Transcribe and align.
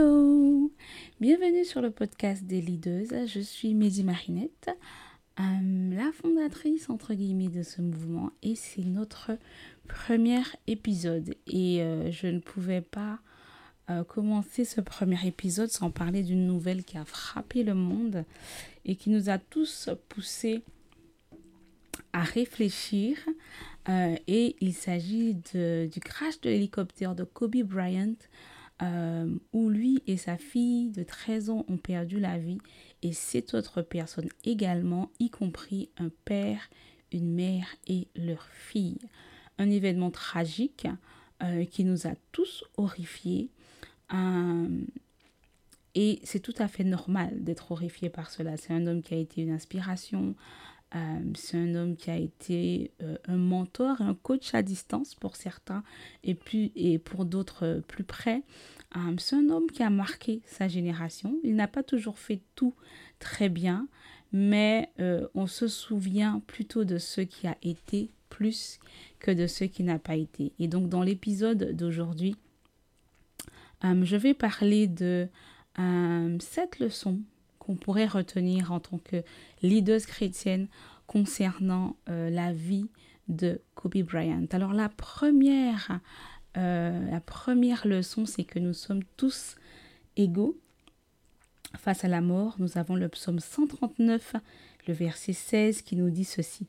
Hello 0.00 0.72
Bienvenue 1.20 1.62
sur 1.66 1.82
le 1.82 1.90
podcast 1.90 2.44
des 2.44 2.62
leaders. 2.62 3.26
Je 3.26 3.40
suis 3.40 3.74
Mehdi 3.74 4.02
Marinette, 4.02 4.70
euh, 5.38 5.94
la 5.94 6.10
fondatrice 6.12 6.88
entre 6.88 7.12
guillemets 7.12 7.48
de 7.48 7.62
ce 7.62 7.82
mouvement 7.82 8.30
et 8.42 8.54
c'est 8.54 8.84
notre 8.84 9.32
premier 9.88 10.40
épisode. 10.66 11.34
Et 11.46 11.82
euh, 11.82 12.10
je 12.10 12.28
ne 12.28 12.38
pouvais 12.38 12.80
pas 12.80 13.18
euh, 13.90 14.02
commencer 14.02 14.64
ce 14.64 14.80
premier 14.80 15.18
épisode 15.26 15.68
sans 15.68 15.90
parler 15.90 16.22
d'une 16.22 16.46
nouvelle 16.46 16.82
qui 16.82 16.96
a 16.96 17.04
frappé 17.04 17.62
le 17.62 17.74
monde 17.74 18.24
et 18.86 18.96
qui 18.96 19.10
nous 19.10 19.28
a 19.28 19.36
tous 19.36 19.90
poussés 20.08 20.62
à 22.14 22.22
réfléchir. 22.22 23.18
et 24.26 24.56
il 24.60 24.72
s'agit 24.72 25.34
du 25.34 26.00
crash 26.00 26.40
de 26.40 26.48
l'hélicoptère 26.48 27.14
de 27.14 27.24
Kobe 27.24 27.62
Bryant 27.64 28.16
euh, 28.82 29.34
où 29.52 29.68
lui 29.68 30.02
et 30.06 30.16
sa 30.16 30.38
fille 30.38 30.90
de 30.90 31.02
13 31.02 31.50
ans 31.50 31.64
ont 31.68 31.76
perdu 31.76 32.18
la 32.18 32.38
vie 32.38 32.58
et 33.02 33.12
sept 33.12 33.54
autres 33.54 33.82
personnes 33.82 34.28
également, 34.44 35.10
y 35.18 35.30
compris 35.30 35.90
un 35.98 36.10
père, 36.24 36.70
une 37.12 37.32
mère 37.32 37.66
et 37.86 38.08
leur 38.16 38.46
fille. 38.46 38.98
Un 39.58 39.70
événement 39.70 40.10
tragique 40.10 40.86
euh, 41.42 41.64
qui 41.64 41.84
nous 41.84 42.06
a 42.06 42.12
tous 42.32 42.64
horrifiés. 42.76 43.50
Euh, 44.14 44.68
et 45.94 46.20
c'est 46.22 46.40
tout 46.40 46.54
à 46.58 46.68
fait 46.68 46.84
normal 46.84 47.42
d'être 47.42 47.72
horrifié 47.72 48.08
par 48.08 48.30
cela. 48.30 48.56
C'est 48.56 48.72
un 48.72 48.86
homme 48.86 49.02
qui 49.02 49.14
a 49.14 49.18
été 49.18 49.42
une 49.42 49.50
inspiration, 49.50 50.34
euh, 50.94 51.20
c'est 51.36 51.56
un 51.56 51.74
homme 51.76 51.96
qui 51.96 52.10
a 52.10 52.16
été 52.16 52.90
euh, 53.02 53.16
un 53.28 53.36
mentor, 53.36 54.00
un 54.00 54.14
coach 54.14 54.54
à 54.54 54.62
distance 54.62 55.14
pour 55.14 55.36
certains 55.36 55.84
et, 56.24 56.36
et 56.74 56.98
pour 56.98 57.24
d'autres 57.24 57.64
euh, 57.64 57.80
plus 57.80 58.02
près. 58.02 58.42
c'est 59.18 59.36
un 59.36 59.48
homme 59.50 59.68
qui 59.68 59.84
a 59.84 59.90
marqué 59.90 60.42
sa 60.46 60.66
génération. 60.66 61.38
Il 61.44 61.54
n'a 61.54 61.68
pas 61.68 61.84
toujours 61.84 62.18
fait 62.18 62.40
tout 62.56 62.74
très 63.20 63.48
bien, 63.48 63.86
mais 64.32 64.90
on 65.34 65.46
se 65.46 65.68
souvient 65.68 66.42
plutôt 66.46 66.84
de 66.84 66.98
ce 66.98 67.20
qui 67.20 67.46
a 67.46 67.56
été 67.62 68.10
plus 68.28 68.80
que 69.20 69.30
de 69.30 69.46
ce 69.46 69.64
qui 69.64 69.84
n'a 69.84 69.98
pas 69.98 70.16
été. 70.16 70.52
Et 70.58 70.66
donc 70.66 70.88
dans 70.88 71.02
l'épisode 71.02 71.76
d'aujourd'hui, 71.76 72.34
je 73.82 74.16
vais 74.16 74.34
parler 74.34 74.88
de 74.88 75.28
cette 76.40 76.78
leçon 76.80 77.20
qu'on 77.70 77.76
pourrait 77.76 78.06
retenir 78.06 78.72
en 78.72 78.80
tant 78.80 78.98
que 78.98 79.22
leaders 79.62 80.00
chrétienne 80.00 80.66
concernant 81.06 81.96
euh, 82.08 82.28
la 82.28 82.52
vie 82.52 82.88
de 83.28 83.60
Kobe 83.76 83.98
Bryant. 83.98 84.46
Alors 84.50 84.72
la 84.72 84.88
première, 84.88 86.00
euh, 86.56 87.08
la 87.08 87.20
première 87.20 87.86
leçon, 87.86 88.26
c'est 88.26 88.42
que 88.42 88.58
nous 88.58 88.72
sommes 88.72 89.04
tous 89.16 89.54
égaux 90.16 90.58
face 91.78 92.04
à 92.04 92.08
la 92.08 92.20
mort. 92.20 92.56
Nous 92.58 92.76
avons 92.76 92.96
le 92.96 93.08
psaume 93.08 93.38
139, 93.38 94.34
le 94.88 94.92
verset 94.92 95.32
16 95.32 95.82
qui 95.82 95.94
nous 95.94 96.10
dit 96.10 96.24
ceci. 96.24 96.66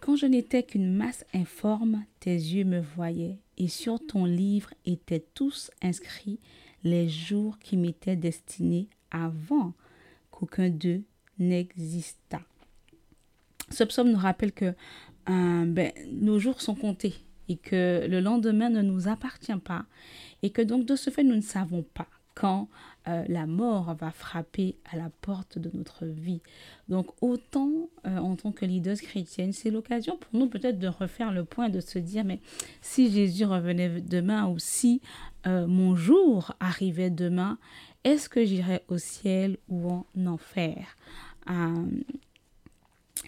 Quand 0.00 0.14
je 0.14 0.26
n'étais 0.26 0.62
qu'une 0.62 0.94
masse 0.94 1.24
informe, 1.34 2.04
tes 2.20 2.30
yeux 2.30 2.64
me 2.64 2.78
voyaient, 2.78 3.40
et 3.58 3.66
sur 3.66 3.98
ton 4.06 4.24
livre 4.24 4.72
étaient 4.86 5.26
tous 5.34 5.72
inscrits 5.82 6.38
les 6.84 7.08
jours 7.08 7.58
qui 7.58 7.76
m'étaient 7.76 8.14
destinés 8.14 8.88
avant 9.10 9.72
qu'aucun 10.40 10.70
d'eux 10.70 11.02
n'existât. 11.38 12.40
Ce 13.70 13.84
psaume 13.84 14.10
nous 14.10 14.18
rappelle 14.18 14.52
que 14.52 14.74
euh, 15.28 15.64
ben, 15.66 15.92
nos 16.12 16.38
jours 16.38 16.60
sont 16.60 16.74
comptés 16.74 17.14
et 17.48 17.56
que 17.56 18.06
le 18.08 18.20
lendemain 18.20 18.70
ne 18.70 18.82
nous 18.82 19.08
appartient 19.08 19.56
pas 19.56 19.84
et 20.42 20.50
que 20.50 20.62
donc 20.62 20.86
de 20.86 20.96
ce 20.96 21.10
fait 21.10 21.22
nous 21.22 21.36
ne 21.36 21.40
savons 21.40 21.84
pas 21.94 22.08
quand 22.34 22.68
euh, 23.08 23.24
la 23.28 23.46
mort 23.46 23.94
va 23.94 24.10
frapper 24.12 24.76
à 24.90 24.96
la 24.96 25.10
porte 25.20 25.58
de 25.58 25.70
notre 25.74 26.06
vie. 26.06 26.40
Donc 26.88 27.08
autant 27.20 27.90
euh, 28.06 28.18
en 28.18 28.36
tant 28.36 28.52
que 28.52 28.64
leaders 28.64 29.00
chrétienne, 29.00 29.52
c'est 29.52 29.70
l'occasion 29.70 30.16
pour 30.16 30.38
nous 30.38 30.48
peut-être 30.48 30.78
de 30.78 30.88
refaire 30.88 31.32
le 31.32 31.44
point, 31.44 31.68
de 31.68 31.80
se 31.80 31.98
dire 31.98 32.24
mais 32.24 32.40
si 32.80 33.10
Jésus 33.10 33.44
revenait 33.44 34.00
demain 34.00 34.48
ou 34.48 34.58
si 34.58 35.00
mon 35.46 35.96
jour 35.96 36.52
arrivait 36.60 37.08
demain, 37.08 37.58
est-ce 38.04 38.28
que 38.28 38.44
j'irai 38.44 38.82
au 38.88 38.98
ciel 38.98 39.58
ou 39.68 39.90
en 39.90 40.06
enfer? 40.26 40.96
Euh, 41.50 41.86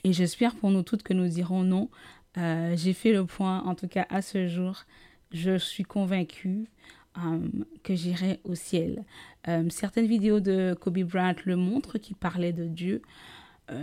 Et 0.05 0.13
j'espère 0.13 0.55
pour 0.55 0.71
nous 0.71 0.83
toutes 0.83 1.03
que 1.03 1.13
nous 1.13 1.29
dirons 1.29 1.63
non. 1.63 1.89
Euh, 2.39 2.75
j'ai 2.77 2.95
fait 2.95 3.13
le 3.13 3.27
point, 3.27 3.63
en 3.65 3.75
tout 3.75 3.89
cas 3.89 4.07
à 4.09 4.23
ce 4.23 4.49
jour, 4.49 4.85
je 5.33 5.59
suis 5.59 5.85
convaincue 5.85 6.71
euh, 7.19 7.47
que 7.83 7.95
j'irai 7.95 8.41
au 8.45 8.55
ciel. 8.55 9.05
certaines 9.69 10.07
vidéos 10.07 10.41
de 10.41 10.75
Kobe 10.81 11.01
Bryant 11.01 11.35
le 11.45 11.57
montrent, 11.57 11.99
qui 11.99 12.15
parlait 12.15 12.53
de 12.53 12.65
Dieu. 12.65 13.03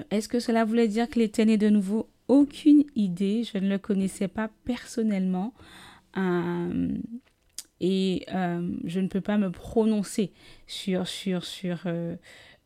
Est-ce 0.10 0.28
que 0.28 0.40
cela 0.40 0.66
voulait 0.66 0.88
dire 0.88 1.10
qu'il 1.10 1.22
était 1.22 1.58
de 1.58 1.70
nouveau? 1.70 2.08
Aucune 2.28 2.84
idée. 2.96 3.44
Je 3.44 3.58
ne 3.58 3.70
le 3.70 3.78
connaissais 3.78 4.28
pas 4.28 4.50
personnellement 4.64 5.54
et 7.82 8.26
euh, 8.34 8.72
je 8.84 9.00
ne 9.00 9.08
peux 9.08 9.22
pas 9.22 9.38
me 9.38 9.52
prononcer 9.52 10.32
sur, 10.68 11.08
sur, 11.08 11.46
sur 11.46 11.82
euh, 11.86 12.16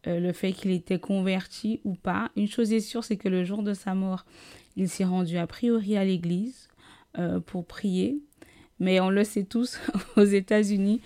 euh, 0.07 0.19
le 0.19 0.33
fait 0.33 0.53
qu'il 0.53 0.71
était 0.71 0.99
converti 0.99 1.79
ou 1.83 1.93
pas. 1.93 2.31
Une 2.35 2.47
chose 2.47 2.73
est 2.73 2.79
sûre, 2.79 3.03
c'est 3.03 3.17
que 3.17 3.29
le 3.29 3.43
jour 3.43 3.63
de 3.63 3.73
sa 3.73 3.93
mort, 3.93 4.25
il 4.75 4.89
s'est 4.89 5.05
rendu 5.05 5.37
a 5.37 5.47
priori 5.47 5.97
à 5.97 6.03
l'église 6.03 6.67
pour 7.45 7.63
prier. 7.67 8.17
Mais 8.79 8.99
on 8.99 9.11
le 9.11 9.23
sait 9.23 9.43
tous, 9.43 9.79
aux 10.17 10.23
États-Unis, 10.23 10.99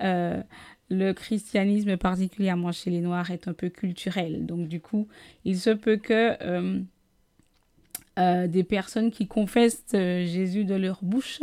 le 0.00 1.12
christianisme, 1.12 1.96
particulièrement 1.96 2.72
chez 2.72 2.90
les 2.90 3.00
Noirs, 3.00 3.30
est 3.30 3.46
un 3.46 3.52
peu 3.52 3.68
culturel. 3.68 4.44
Donc 4.44 4.66
du 4.66 4.80
coup, 4.80 5.06
il 5.44 5.56
se 5.56 5.70
peut 5.70 5.98
que 5.98 6.36
des 8.16 8.64
personnes 8.64 9.12
qui 9.12 9.28
confessent 9.28 9.84
Jésus 9.92 10.64
de 10.64 10.74
leur 10.74 10.98
bouche 11.04 11.38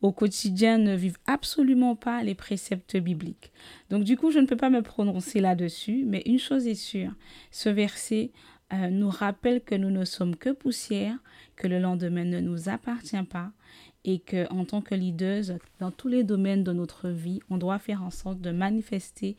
au 0.00 0.12
quotidien 0.12 0.78
ne 0.78 0.94
vivent 0.94 1.18
absolument 1.26 1.96
pas 1.96 2.22
les 2.22 2.34
préceptes 2.34 2.96
bibliques. 2.96 3.52
Donc 3.90 4.04
du 4.04 4.16
coup, 4.16 4.30
je 4.30 4.38
ne 4.38 4.46
peux 4.46 4.56
pas 4.56 4.70
me 4.70 4.82
prononcer 4.82 5.40
là-dessus, 5.40 6.04
mais 6.06 6.22
une 6.26 6.38
chose 6.38 6.66
est 6.66 6.74
sûre, 6.74 7.12
ce 7.50 7.68
verset 7.68 8.30
euh, 8.72 8.90
nous 8.90 9.10
rappelle 9.10 9.62
que 9.62 9.74
nous 9.74 9.90
ne 9.90 10.04
sommes 10.04 10.36
que 10.36 10.50
poussière, 10.50 11.16
que 11.56 11.66
le 11.66 11.78
lendemain 11.78 12.24
ne 12.24 12.40
nous 12.40 12.68
appartient 12.68 13.22
pas 13.24 13.50
et 14.04 14.20
que 14.20 14.50
en 14.52 14.64
tant 14.64 14.82
que 14.82 14.94
leaders 14.94 15.58
dans 15.80 15.90
tous 15.90 16.08
les 16.08 16.22
domaines 16.22 16.64
de 16.64 16.72
notre 16.72 17.08
vie, 17.08 17.40
on 17.50 17.58
doit 17.58 17.78
faire 17.78 18.02
en 18.02 18.10
sorte 18.10 18.40
de 18.40 18.52
manifester 18.52 19.36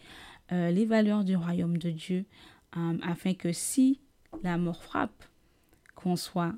euh, 0.52 0.72
les 0.72 0.86
valeurs 0.86 1.24
du 1.24 1.36
royaume 1.36 1.78
de 1.78 1.92
Dieu 1.92 2.26
euh, 2.76 2.98
afin 3.02 3.34
que 3.34 3.54
si 3.54 4.02
la 4.44 4.58
mort 4.58 4.84
frappe, 4.84 5.24
qu'on 5.96 6.16
soit 6.16 6.54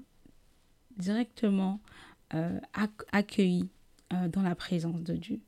directement 0.98 1.80
accueilli 3.12 3.70
euh, 4.14 4.28
dans 4.28 4.42
la 4.42 4.56
présence 4.56 5.02
de 5.04 5.14
Dieu. 5.14 5.40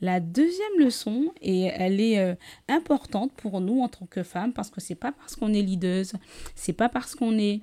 La 0.00 0.20
deuxième 0.20 0.78
leçon, 0.78 1.32
et 1.40 1.62
elle 1.62 2.00
est 2.00 2.18
euh, 2.18 2.34
importante 2.68 3.32
pour 3.32 3.60
nous 3.60 3.80
en 3.80 3.88
tant 3.88 4.06
que 4.06 4.22
femmes, 4.22 4.52
parce 4.52 4.70
que 4.70 4.80
c'est 4.80 4.94
pas 4.94 5.12
parce 5.12 5.36
qu'on 5.36 5.52
est 5.52 5.62
leaders, 5.62 6.06
c'est 6.54 6.72
pas 6.72 6.88
parce 6.88 7.14
qu'on 7.14 7.38
est 7.38 7.60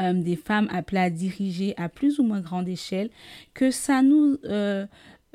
euh, 0.00 0.12
des 0.12 0.36
femmes 0.36 0.68
appelées 0.72 1.00
à 1.00 1.10
diriger 1.10 1.74
à 1.76 1.88
plus 1.88 2.18
ou 2.18 2.24
moins 2.24 2.40
grande 2.40 2.68
échelle 2.68 3.10
que 3.54 3.70
ça 3.70 4.02
nous 4.02 4.38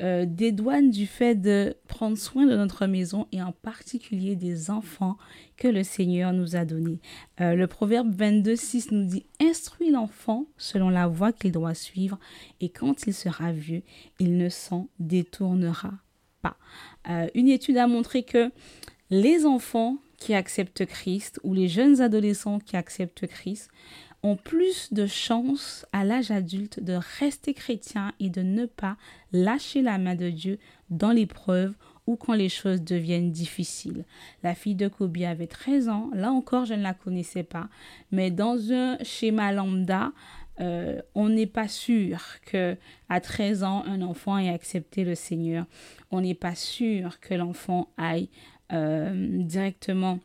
euh, 0.02 0.26
dédouane 0.26 0.90
du 0.90 1.06
fait 1.06 1.36
de 1.36 1.76
prendre 1.88 2.18
soin 2.18 2.46
de 2.46 2.56
notre 2.56 2.88
maison 2.88 3.28
et 3.32 3.42
en 3.42 3.52
particulier 3.52 4.36
des 4.36 4.72
enfants 4.72 5.18
que 5.58 5.68
le 5.68 5.84
Seigneur 5.84 6.34
nous 6.34 6.56
a 6.56 6.66
donnés. 6.66 7.00
Euh, 7.40 7.56
le 7.56 7.68
proverbe 7.68 8.12
22, 8.12 8.56
6 8.56 8.92
nous 8.92 9.06
dit 9.06 9.26
Instruis 9.40 9.92
l'enfant 9.92 10.48
selon 10.58 10.90
la 10.90 11.08
voie 11.08 11.32
qu'il 11.32 11.52
doit 11.52 11.76
suivre 11.76 12.18
et 12.62 12.70
quand 12.70 13.06
il 13.06 13.14
sera 13.14 13.52
vieux, 13.52 13.84
il 14.20 14.38
ne 14.38 14.50
s'en 14.50 14.90
détournera 15.00 15.94
pas. 16.42 16.58
Euh, 17.10 17.28
une 17.36 17.48
étude 17.48 17.78
a 17.78 17.86
montré 17.86 18.24
que 18.24 18.52
les 19.12 19.46
enfants 19.46 19.98
qui 20.18 20.34
acceptent 20.34 20.86
Christ 20.86 21.40
ou 21.44 21.54
les 21.54 21.68
jeunes 21.68 22.02
adolescents 22.02 22.60
qui 22.60 22.78
acceptent 22.78 23.28
Christ 23.28 23.70
ont 24.24 24.36
plus 24.36 24.94
de 24.94 25.08
chances 25.08 25.86
à 25.94 26.06
l'âge 26.06 26.32
adulte 26.32 26.84
de 26.84 26.98
rester 27.20 27.54
chrétiens 27.54 28.14
et 28.20 28.30
de 28.30 28.42
ne 28.42 28.66
pas 28.66 28.98
lâcher 29.32 29.82
la 29.82 29.98
main 29.98 30.16
de 30.16 30.30
Dieu 30.30 30.60
dans 30.90 31.12
l'épreuve 31.12 31.74
ou 32.08 32.16
quand 32.16 32.34
les 32.34 32.50
choses 32.50 32.82
deviennent 32.82 33.32
difficiles. 33.32 34.06
La 34.44 34.56
fille 34.56 34.76
de 34.76 34.88
Kobe 34.88 35.18
avait 35.24 35.48
13 35.48 35.90
ans, 35.90 36.10
là 36.14 36.32
encore 36.32 36.66
je 36.66 36.74
ne 36.74 36.84
la 36.84 36.94
connaissais 36.94 37.44
pas, 37.44 37.70
mais 38.12 38.32
dans 38.32 38.72
un 38.72 38.98
schéma 39.04 39.52
lambda, 39.52 40.12
euh, 40.60 41.02
on 41.16 41.30
n'est 41.30 41.48
pas 41.48 41.68
sûr 41.68 42.20
que 42.46 42.76
à 43.10 43.22
13 43.22 43.64
ans 43.64 43.84
un 43.86 44.02
enfant 44.02 44.38
ait 44.38 44.50
accepté 44.50 45.04
le 45.04 45.16
Seigneur. 45.16 45.66
On 46.12 46.22
n'est 46.22 46.36
pas 46.36 46.56
sûr 46.56 47.20
que 47.20 47.34
l'enfant 47.34 47.90
aille 47.98 48.30
euh, 48.72 49.44
directement 49.44 50.20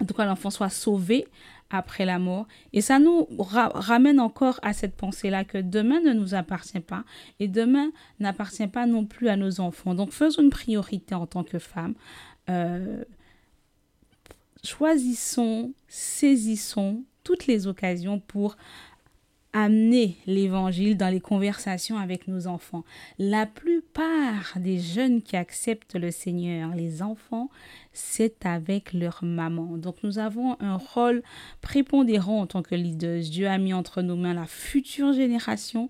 en 0.00 0.04
tout 0.04 0.14
cas 0.14 0.26
l'enfant 0.26 0.50
soit 0.50 0.70
sauvé 0.70 1.26
après 1.70 2.04
la 2.04 2.18
mort. 2.18 2.46
Et 2.72 2.80
ça 2.80 2.98
nous 2.98 3.26
ramène 3.38 4.20
encore 4.20 4.60
à 4.62 4.72
cette 4.72 4.96
pensée-là 4.96 5.44
que 5.44 5.58
demain 5.58 6.00
ne 6.00 6.12
nous 6.12 6.34
appartient 6.34 6.80
pas 6.80 7.04
et 7.40 7.48
demain 7.48 7.90
n'appartient 8.20 8.68
pas 8.68 8.86
non 8.86 9.04
plus 9.04 9.28
à 9.28 9.36
nos 9.36 9.60
enfants. 9.60 9.94
Donc 9.94 10.12
faisons 10.12 10.42
une 10.42 10.50
priorité 10.50 11.14
en 11.14 11.26
tant 11.26 11.44
que 11.44 11.58
femmes. 11.58 11.94
Euh, 12.48 13.04
choisissons, 14.64 15.72
saisissons 15.88 17.04
toutes 17.24 17.46
les 17.46 17.66
occasions 17.66 18.20
pour 18.20 18.56
amener 19.56 20.16
l'évangile 20.26 20.98
dans 20.98 21.08
les 21.08 21.20
conversations 21.20 21.96
avec 21.96 22.28
nos 22.28 22.46
enfants. 22.46 22.84
La 23.18 23.46
plupart 23.46 24.52
des 24.56 24.78
jeunes 24.78 25.22
qui 25.22 25.34
acceptent 25.34 25.94
le 25.94 26.10
Seigneur, 26.10 26.74
les 26.74 27.00
enfants, 27.00 27.48
c'est 27.94 28.44
avec 28.44 28.92
leur 28.92 29.24
maman. 29.24 29.78
Donc 29.78 29.96
nous 30.02 30.18
avons 30.18 30.58
un 30.60 30.76
rôle 30.76 31.22
prépondérant 31.62 32.42
en 32.42 32.46
tant 32.46 32.62
que 32.62 32.74
leader. 32.74 33.20
Dieu 33.20 33.48
a 33.48 33.56
mis 33.56 33.72
entre 33.72 34.02
nos 34.02 34.16
mains 34.16 34.34
la 34.34 34.44
future 34.44 35.14
génération 35.14 35.88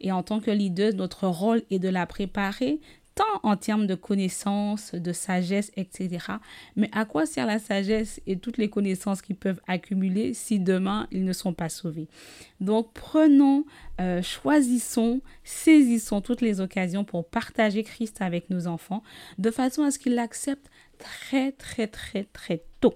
et 0.00 0.10
en 0.10 0.24
tant 0.24 0.40
que 0.40 0.50
leader, 0.50 0.92
notre 0.94 1.28
rôle 1.28 1.62
est 1.70 1.78
de 1.78 1.88
la 1.88 2.06
préparer 2.06 2.80
tant 3.14 3.40
en 3.42 3.56
termes 3.56 3.86
de 3.86 3.94
connaissances, 3.94 4.94
de 4.94 5.12
sagesse, 5.12 5.70
etc. 5.76 6.26
Mais 6.76 6.88
à 6.92 7.04
quoi 7.04 7.26
sert 7.26 7.46
la 7.46 7.58
sagesse 7.58 8.20
et 8.26 8.36
toutes 8.38 8.58
les 8.58 8.68
connaissances 8.68 9.22
qu'ils 9.22 9.36
peuvent 9.36 9.60
accumuler 9.66 10.34
si 10.34 10.58
demain 10.58 11.06
ils 11.12 11.24
ne 11.24 11.32
sont 11.32 11.52
pas 11.52 11.68
sauvés? 11.68 12.08
Donc 12.60 12.92
prenons, 12.92 13.64
euh, 14.00 14.22
choisissons, 14.22 15.20
saisissons 15.44 16.20
toutes 16.20 16.40
les 16.40 16.60
occasions 16.60 17.04
pour 17.04 17.26
partager 17.26 17.82
Christ 17.84 18.20
avec 18.20 18.50
nos 18.50 18.66
enfants 18.66 19.02
de 19.38 19.50
façon 19.50 19.82
à 19.82 19.90
ce 19.90 19.98
qu'ils 19.98 20.14
l'acceptent 20.14 20.70
très 20.98 21.52
très 21.52 21.86
très 21.86 22.24
très 22.32 22.62
tôt. 22.80 22.94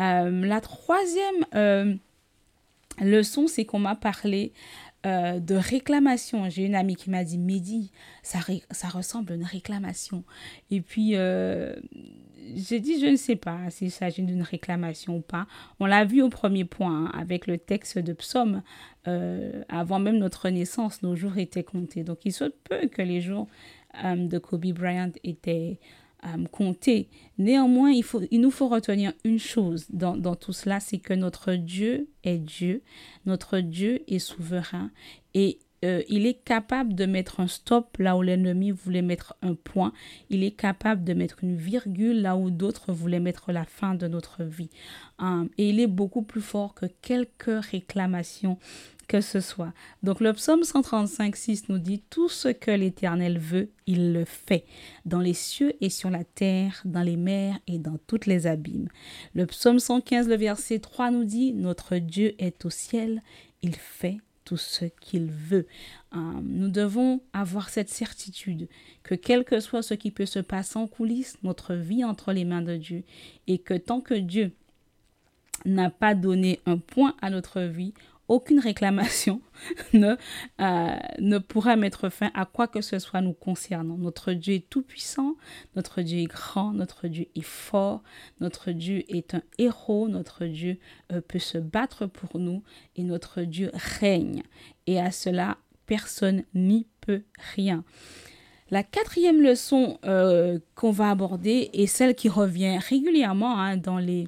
Euh, 0.00 0.44
la 0.44 0.60
troisième 0.60 1.46
euh, 1.54 1.94
leçon, 3.00 3.46
c'est 3.46 3.64
qu'on 3.64 3.78
m'a 3.78 3.94
parlé 3.94 4.52
euh, 5.06 5.38
de 5.38 5.54
réclamation. 5.54 6.48
J'ai 6.48 6.64
une 6.64 6.74
amie 6.74 6.96
qui 6.96 7.10
m'a 7.10 7.24
dit, 7.24 7.38
Mehdi, 7.38 7.92
ça, 8.22 8.38
ça 8.70 8.88
ressemble 8.88 9.32
à 9.32 9.36
une 9.36 9.44
réclamation. 9.44 10.24
Et 10.70 10.80
puis, 10.80 11.10
euh, 11.14 11.74
j'ai 12.54 12.80
dit, 12.80 13.00
je 13.00 13.06
ne 13.06 13.16
sais 13.16 13.36
pas 13.36 13.70
s'il 13.70 13.90
s'agit 13.90 14.22
d'une 14.22 14.42
réclamation 14.42 15.16
ou 15.16 15.20
pas. 15.20 15.46
On 15.78 15.86
l'a 15.86 16.04
vu 16.04 16.22
au 16.22 16.30
premier 16.30 16.64
point, 16.64 17.06
hein, 17.06 17.12
avec 17.14 17.46
le 17.46 17.58
texte 17.58 17.98
de 17.98 18.12
Psaume. 18.12 18.62
Euh, 19.06 19.62
avant 19.68 19.98
même 19.98 20.18
notre 20.18 20.48
naissance, 20.48 21.02
nos 21.02 21.14
jours 21.14 21.36
étaient 21.36 21.64
comptés. 21.64 22.02
Donc, 22.02 22.20
il 22.24 22.32
se 22.32 22.44
peut 22.44 22.88
que 22.88 23.02
les 23.02 23.20
jours 23.20 23.48
de 24.02 24.38
Kobe 24.38 24.72
Bryant 24.72 25.12
étaient 25.22 25.78
compter. 26.50 27.08
Néanmoins, 27.38 27.90
il, 27.90 28.02
faut, 28.02 28.22
il 28.30 28.40
nous 28.40 28.50
faut 28.50 28.68
retenir 28.68 29.12
une 29.24 29.38
chose 29.38 29.86
dans, 29.90 30.16
dans 30.16 30.36
tout 30.36 30.52
cela, 30.52 30.80
c'est 30.80 30.98
que 30.98 31.14
notre 31.14 31.54
Dieu 31.54 32.08
est 32.22 32.38
Dieu, 32.38 32.82
notre 33.26 33.60
Dieu 33.60 34.02
est 34.08 34.18
souverain 34.18 34.90
et 35.34 35.58
euh, 35.84 36.02
il 36.08 36.26
est 36.26 36.42
capable 36.44 36.94
de 36.94 37.04
mettre 37.04 37.40
un 37.40 37.48
stop 37.48 37.98
là 37.98 38.16
où 38.16 38.22
l'ennemi 38.22 38.70
voulait 38.70 39.02
mettre 39.02 39.36
un 39.42 39.54
point. 39.54 39.92
Il 40.30 40.42
est 40.42 40.52
capable 40.52 41.04
de 41.04 41.12
mettre 41.12 41.44
une 41.44 41.56
virgule 41.56 42.22
là 42.22 42.36
où 42.36 42.50
d'autres 42.50 42.92
voulaient 42.92 43.20
mettre 43.20 43.52
la 43.52 43.64
fin 43.64 43.94
de 43.94 44.08
notre 44.08 44.44
vie. 44.44 44.70
Hum, 45.18 45.50
et 45.58 45.68
il 45.68 45.80
est 45.80 45.86
beaucoup 45.86 46.22
plus 46.22 46.40
fort 46.40 46.74
que 46.74 46.86
quelques 47.02 47.64
réclamations 47.70 48.58
que 49.06 49.20
ce 49.20 49.40
soit. 49.40 49.72
Donc 50.02 50.20
le 50.20 50.32
psaume 50.32 50.64
135, 50.64 51.36
6 51.36 51.68
nous 51.68 51.78
dit, 51.78 52.02
Tout 52.10 52.28
ce 52.28 52.48
que 52.48 52.70
l'Éternel 52.70 53.38
veut, 53.38 53.70
il 53.86 54.12
le 54.12 54.24
fait, 54.24 54.64
dans 55.04 55.20
les 55.20 55.34
cieux 55.34 55.74
et 55.80 55.90
sur 55.90 56.10
la 56.10 56.24
terre, 56.24 56.80
dans 56.84 57.02
les 57.02 57.16
mers 57.16 57.58
et 57.66 57.78
dans 57.78 57.98
toutes 58.06 58.26
les 58.26 58.46
abîmes. 58.46 58.88
Le 59.34 59.46
psaume 59.46 59.78
115, 59.78 60.28
le 60.28 60.36
verset 60.36 60.78
3 60.78 61.10
nous 61.10 61.24
dit, 61.24 61.52
Notre 61.52 61.96
Dieu 61.96 62.34
est 62.38 62.64
au 62.64 62.70
ciel, 62.70 63.22
il 63.62 63.74
fait 63.74 64.18
tout 64.44 64.56
ce 64.56 64.84
qu'il 65.00 65.30
veut. 65.30 65.66
Hum, 66.12 66.44
nous 66.46 66.68
devons 66.68 67.20
avoir 67.32 67.68
cette 67.68 67.88
certitude 67.88 68.68
que 69.02 69.14
quel 69.14 69.44
que 69.44 69.60
soit 69.60 69.82
ce 69.82 69.94
qui 69.94 70.10
peut 70.10 70.26
se 70.26 70.38
passer 70.38 70.78
en 70.78 70.86
coulisses, 70.86 71.38
notre 71.42 71.74
vie 71.74 72.04
entre 72.04 72.32
les 72.32 72.44
mains 72.44 72.62
de 72.62 72.76
Dieu, 72.76 73.04
et 73.46 73.58
que 73.58 73.74
tant 73.74 74.00
que 74.00 74.14
Dieu 74.14 74.52
n'a 75.64 75.90
pas 75.90 76.14
donné 76.14 76.60
un 76.66 76.78
point 76.78 77.16
à 77.22 77.30
notre 77.30 77.62
vie, 77.62 77.94
aucune 78.28 78.58
réclamation 78.58 79.40
ne, 79.92 80.16
euh, 80.60 80.96
ne 81.18 81.38
pourra 81.38 81.76
mettre 81.76 82.08
fin 82.08 82.30
à 82.34 82.46
quoi 82.46 82.68
que 82.68 82.80
ce 82.80 82.98
soit 82.98 83.20
nous 83.20 83.32
concernant. 83.32 83.96
Notre 83.96 84.32
Dieu 84.32 84.54
est 84.54 84.70
tout-puissant, 84.70 85.36
notre 85.76 86.02
Dieu 86.02 86.20
est 86.20 86.26
grand, 86.26 86.72
notre 86.72 87.08
Dieu 87.08 87.26
est 87.34 87.42
fort, 87.42 88.02
notre 88.40 88.70
Dieu 88.72 89.04
est 89.08 89.34
un 89.34 89.42
héros, 89.58 90.08
notre 90.08 90.46
Dieu 90.46 90.78
euh, 91.12 91.20
peut 91.20 91.38
se 91.38 91.58
battre 91.58 92.06
pour 92.06 92.38
nous 92.38 92.62
et 92.96 93.02
notre 93.02 93.42
Dieu 93.42 93.70
règne. 93.74 94.42
Et 94.86 95.00
à 95.00 95.10
cela, 95.10 95.58
personne 95.86 96.44
n'y 96.54 96.86
peut 97.00 97.22
rien. 97.54 97.84
La 98.70 98.82
quatrième 98.82 99.42
leçon 99.42 99.98
euh, 100.04 100.58
qu'on 100.74 100.90
va 100.90 101.10
aborder 101.10 101.70
est 101.74 101.86
celle 101.86 102.14
qui 102.14 102.28
revient 102.28 102.78
régulièrement 102.78 103.60
hein, 103.60 103.76
dans 103.76 103.98
les 103.98 104.26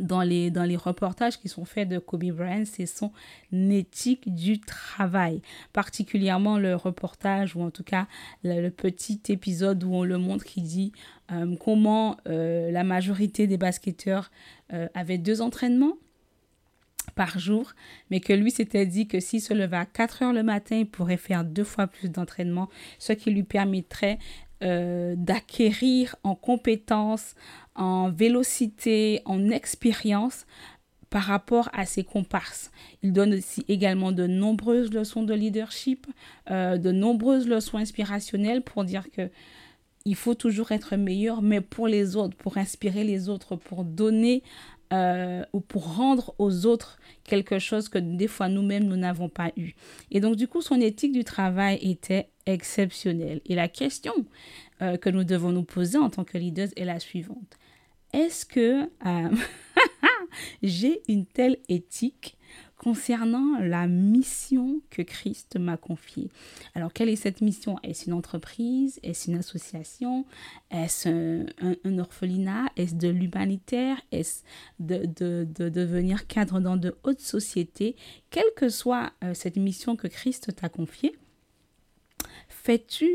dans 0.00 0.22
les, 0.22 0.50
dans 0.50 0.64
les 0.64 0.76
reportages 0.76 1.38
qui 1.38 1.48
sont 1.48 1.64
faits 1.64 1.88
de 1.88 1.98
Kobe 1.98 2.24
Bryant, 2.24 2.64
c'est 2.64 2.86
son 2.86 3.12
éthique 3.52 4.34
du 4.34 4.60
travail. 4.60 5.40
Particulièrement 5.72 6.58
le 6.58 6.74
reportage, 6.74 7.56
ou 7.56 7.62
en 7.62 7.70
tout 7.70 7.84
cas 7.84 8.06
le, 8.44 8.68
petit 8.70 9.20
épisode 9.28 9.82
où 9.84 9.94
on 9.94 10.04
le 10.04 10.18
montre 10.18 10.44
qui 10.44 10.62
dit 10.62 10.92
euh, 11.32 11.56
comment 11.56 12.16
euh, 12.26 12.70
la 12.70 12.84
majorité 12.84 13.46
des 13.46 13.56
basketteurs 13.56 14.30
euh, 14.72 14.88
avaient 14.94 15.18
deux 15.18 15.40
entraînements 15.40 15.96
par 17.14 17.38
jour, 17.38 17.72
mais 18.10 18.20
que 18.20 18.32
lui 18.32 18.50
s'était 18.50 18.86
dit 18.86 19.08
que 19.08 19.18
s'il 19.18 19.40
se 19.40 19.54
levait 19.54 19.78
à 19.78 19.86
4 19.86 20.22
heures 20.22 20.32
le 20.32 20.42
matin, 20.42 20.76
il 20.76 20.86
pourrait 20.86 21.16
faire 21.16 21.44
deux 21.44 21.64
fois 21.64 21.86
plus 21.86 22.08
d'entraînement, 22.08 22.68
ce 22.98 23.12
qui 23.12 23.30
lui 23.30 23.42
permettrait 23.42 24.18
d'acquérir 24.60 26.16
en 26.24 26.34
compétences, 26.34 27.34
en 27.74 28.10
vélocité, 28.10 29.22
en 29.24 29.50
expérience 29.50 30.46
par 31.10 31.22
rapport 31.22 31.70
à 31.72 31.86
ses 31.86 32.04
comparses. 32.04 32.70
Il 33.02 33.12
donne 33.12 33.34
aussi 33.34 33.64
également 33.68 34.12
de 34.12 34.26
nombreuses 34.26 34.92
leçons 34.92 35.22
de 35.22 35.34
leadership, 35.34 36.06
euh, 36.50 36.76
de 36.76 36.92
nombreuses 36.92 37.48
leçons 37.48 37.78
inspirationnelles 37.78 38.62
pour 38.62 38.84
dire 38.84 39.10
que 39.10 39.30
il 40.04 40.14
faut 40.14 40.34
toujours 40.34 40.72
être 40.72 40.96
meilleur, 40.96 41.42
mais 41.42 41.60
pour 41.60 41.86
les 41.86 42.16
autres, 42.16 42.36
pour 42.36 42.56
inspirer 42.56 43.04
les 43.04 43.28
autres, 43.28 43.56
pour 43.56 43.84
donner 43.84 44.42
euh, 44.92 45.44
ou 45.52 45.60
pour 45.60 45.96
rendre 45.96 46.34
aux 46.38 46.64
autres 46.64 46.98
quelque 47.24 47.58
chose 47.58 47.90
que 47.90 47.98
des 47.98 48.28
fois 48.28 48.48
nous-mêmes 48.48 48.84
nous 48.84 48.96
n'avons 48.96 49.28
pas 49.28 49.52
eu. 49.56 49.72
Et 50.10 50.20
donc 50.20 50.36
du 50.36 50.48
coup, 50.48 50.62
son 50.62 50.80
éthique 50.80 51.12
du 51.12 51.24
travail 51.24 51.78
était 51.82 52.30
exceptionnelle. 52.48 53.40
Et 53.46 53.54
la 53.54 53.68
question 53.68 54.26
euh, 54.82 54.96
que 54.96 55.10
nous 55.10 55.24
devons 55.24 55.52
nous 55.52 55.64
poser 55.64 55.98
en 55.98 56.10
tant 56.10 56.24
que 56.24 56.38
leaders 56.38 56.70
est 56.76 56.84
la 56.84 56.98
suivante. 56.98 57.58
Est-ce 58.12 58.46
que 58.46 58.84
euh, 59.06 59.36
j'ai 60.62 61.02
une 61.08 61.26
telle 61.26 61.58
éthique 61.68 62.36
concernant 62.78 63.58
la 63.60 63.86
mission 63.86 64.80
que 64.88 65.02
Christ 65.02 65.58
m'a 65.58 65.76
confiée? 65.76 66.30
Alors, 66.74 66.90
quelle 66.94 67.10
est 67.10 67.16
cette 67.16 67.42
mission? 67.42 67.76
Est-ce 67.82 68.06
une 68.06 68.14
entreprise? 68.14 68.98
Est-ce 69.02 69.30
une 69.30 69.36
association? 69.36 70.24
Est-ce 70.70 71.44
un, 71.60 71.98
orphelinat? 71.98 72.70
Est-ce 72.76 72.94
de 72.94 73.08
l'humanitaire? 73.08 74.00
Est-ce 74.10 74.42
de, 74.78 75.04
de, 75.04 75.68
devenir 75.68 76.26
cadre 76.26 76.60
dans 76.60 76.78
de 76.78 76.96
hautes 77.02 77.20
sociétés? 77.20 77.94
Quelle 78.30 78.50
que 78.56 78.70
soit 78.70 79.12
euh, 79.22 79.34
cette 79.34 79.56
mission 79.56 79.96
que 79.96 80.08
Christ 80.08 80.56
t'a 80.56 80.70
confiée, 80.70 81.14
fais-tu 82.48 83.08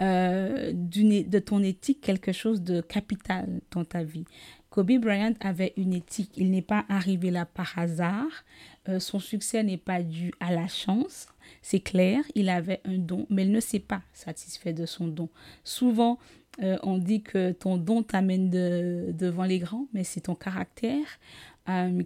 euh, 0.00 0.72
de 0.72 1.38
ton 1.38 1.62
éthique 1.62 2.00
quelque 2.00 2.32
chose 2.32 2.62
de 2.62 2.80
capital 2.80 3.60
dans 3.70 3.84
ta 3.84 4.02
vie? 4.02 4.24
Kobe 4.70 4.92
Bryant 5.00 5.34
avait 5.40 5.72
une 5.76 5.94
éthique. 5.94 6.32
Il 6.36 6.50
n'est 6.50 6.62
pas 6.62 6.84
arrivé 6.88 7.30
là 7.30 7.46
par 7.46 7.78
hasard. 7.78 8.44
Euh, 8.88 9.00
son 9.00 9.18
succès 9.18 9.62
n'est 9.62 9.76
pas 9.76 10.02
dû 10.02 10.32
à 10.40 10.52
la 10.52 10.68
chance. 10.68 11.28
C'est 11.62 11.80
clair, 11.80 12.20
il 12.34 12.48
avait 12.48 12.80
un 12.84 12.98
don, 12.98 13.26
mais 13.30 13.44
il 13.44 13.52
ne 13.52 13.60
s'est 13.60 13.78
pas 13.78 14.02
satisfait 14.12 14.72
de 14.72 14.86
son 14.86 15.08
don. 15.08 15.30
Souvent, 15.64 16.18
euh, 16.62 16.76
on 16.82 16.98
dit 16.98 17.22
que 17.22 17.52
ton 17.52 17.76
don 17.76 18.02
t'amène 18.02 18.50
devant 18.50 19.44
les 19.44 19.58
grands, 19.58 19.86
mais 19.92 20.04
c'est 20.04 20.22
ton 20.22 20.34
caractère 20.34 21.06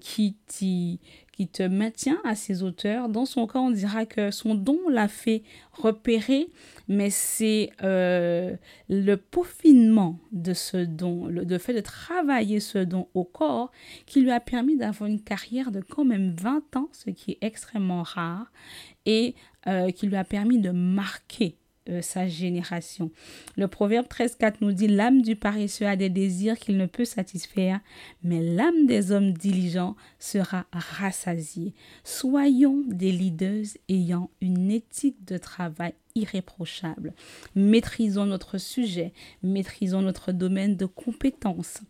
qui, 0.00 0.36
qui 1.32 1.48
te 1.48 1.62
maintient 1.62 2.20
à 2.24 2.34
ses 2.34 2.62
auteurs. 2.62 3.08
Dans 3.08 3.26
son 3.26 3.46
cas, 3.46 3.58
on 3.58 3.70
dira 3.70 4.06
que 4.06 4.30
son 4.30 4.54
don 4.54 4.78
l'a 4.88 5.08
fait 5.08 5.42
repérer, 5.72 6.48
mais 6.88 7.10
c'est 7.10 7.70
euh, 7.82 8.54
le 8.88 9.16
peaufinement 9.16 10.18
de 10.32 10.52
ce 10.52 10.76
don, 10.76 11.26
le, 11.26 11.58
fait 11.58 11.74
de 11.74 11.80
travailler 11.80 12.60
ce 12.60 12.78
don 12.78 13.08
au 13.14 13.24
corps 13.24 13.70
qui 14.06 14.20
lui 14.20 14.30
a 14.30 14.40
permis 14.40 14.76
d'avoir 14.76 15.08
une 15.08 15.20
carrière 15.20 15.70
de 15.70 15.80
quand 15.80 16.04
même 16.04 16.34
20 16.38 16.76
ans, 16.76 16.88
ce 16.92 17.10
qui 17.10 17.32
est 17.32 17.38
extrêmement 17.40 18.02
rare, 18.02 18.52
et 19.06 19.34
euh, 19.66 19.90
qui 19.90 20.06
lui 20.06 20.16
a 20.16 20.24
permis 20.24 20.58
de 20.58 20.70
marquer 20.70 21.56
euh, 21.88 22.02
sa 22.02 22.28
génération. 22.28 23.10
Le 23.56 23.66
proverbe 23.68 24.06
13.4 24.06 24.54
nous 24.60 24.72
dit 24.72 24.88
L'âme 24.88 25.22
du 25.22 25.36
paresseux 25.36 25.86
a 25.86 25.96
des 25.96 26.10
désirs 26.10 26.58
qu'il 26.58 26.76
ne 26.76 26.86
peut 26.86 27.04
satisfaire, 27.04 27.80
mais 28.22 28.40
l'âme 28.40 28.86
des 28.86 29.10
hommes 29.12 29.32
diligents 29.32 29.96
sera 30.18 30.66
rassasiée. 30.72 31.74
Soyons 32.04 32.82
des 32.86 33.10
leaders 33.10 33.64
ayant 33.88 34.30
une 34.40 34.70
éthique 34.70 35.24
de 35.26 35.38
travail 35.38 35.94
irréprochable. 36.14 37.14
Maîtrisons 37.54 38.26
notre 38.26 38.58
sujet, 38.58 39.12
maîtrisons 39.42 40.02
notre 40.02 40.32
domaine 40.32 40.76
de 40.76 40.86
compétences 40.86 41.80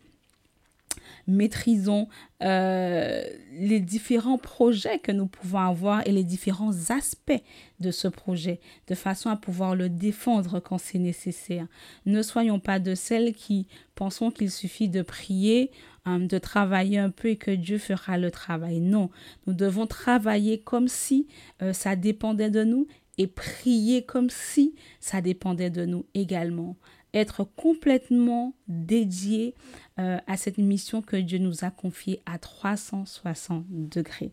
maîtrisons 1.27 2.07
euh, 2.41 3.23
les 3.53 3.79
différents 3.79 4.37
projets 4.37 4.99
que 4.99 5.11
nous 5.11 5.27
pouvons 5.27 5.59
avoir 5.59 6.05
et 6.07 6.11
les 6.11 6.23
différents 6.23 6.89
aspects 6.89 7.41
de 7.79 7.91
ce 7.91 8.07
projet, 8.07 8.59
de 8.87 8.95
façon 8.95 9.29
à 9.29 9.35
pouvoir 9.35 9.75
le 9.75 9.89
défendre 9.89 10.59
quand 10.59 10.77
c'est 10.77 10.99
nécessaire. 10.99 11.67
Ne 12.05 12.21
soyons 12.21 12.59
pas 12.59 12.79
de 12.79 12.95
celles 12.95 13.33
qui 13.33 13.67
pensons 13.95 14.31
qu'il 14.31 14.51
suffit 14.51 14.89
de 14.89 15.01
prier, 15.01 15.71
hein, 16.05 16.19
de 16.19 16.37
travailler 16.37 16.97
un 16.97 17.09
peu 17.09 17.29
et 17.29 17.37
que 17.37 17.51
Dieu 17.51 17.77
fera 17.77 18.17
le 18.17 18.31
travail. 18.31 18.79
Non, 18.79 19.09
nous 19.47 19.53
devons 19.53 19.87
travailler 19.87 20.59
comme 20.59 20.87
si 20.87 21.27
euh, 21.61 21.73
ça 21.73 21.95
dépendait 21.95 22.51
de 22.51 22.63
nous 22.63 22.87
et 23.17 23.27
prier 23.27 24.03
comme 24.03 24.29
si 24.29 24.75
ça 24.99 25.21
dépendait 25.21 25.69
de 25.69 25.85
nous 25.85 26.05
également 26.13 26.75
être 27.13 27.43
complètement 27.43 28.53
dédié 28.67 29.55
euh, 29.99 30.17
à 30.27 30.37
cette 30.37 30.57
mission 30.57 31.01
que 31.01 31.15
Dieu 31.15 31.37
nous 31.37 31.63
a 31.63 31.71
confiée 31.71 32.21
à 32.25 32.37
360 32.37 33.65
degrés. 33.69 34.31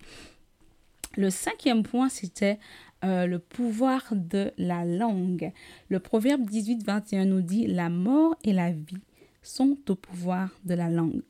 Le 1.17 1.31
cinquième 1.31 1.83
point, 1.83 2.09
c'était 2.09 2.59
euh, 3.05 3.27
le 3.27 3.39
pouvoir 3.39 4.05
de 4.13 4.53
la 4.59 4.85
langue. 4.85 5.53
Le 5.89 6.01
proverbe 6.01 6.43
18-21 6.43 7.25
nous 7.25 7.43
dit, 7.43 7.67
la 7.67 7.89
mort 7.89 8.37
et 8.45 8.53
la 8.53 8.71
vie 8.71 9.03
sont 9.43 9.77
au 9.89 9.95
pouvoir 9.95 10.51
de 10.65 10.75
la 10.75 10.89
langue. 10.89 11.23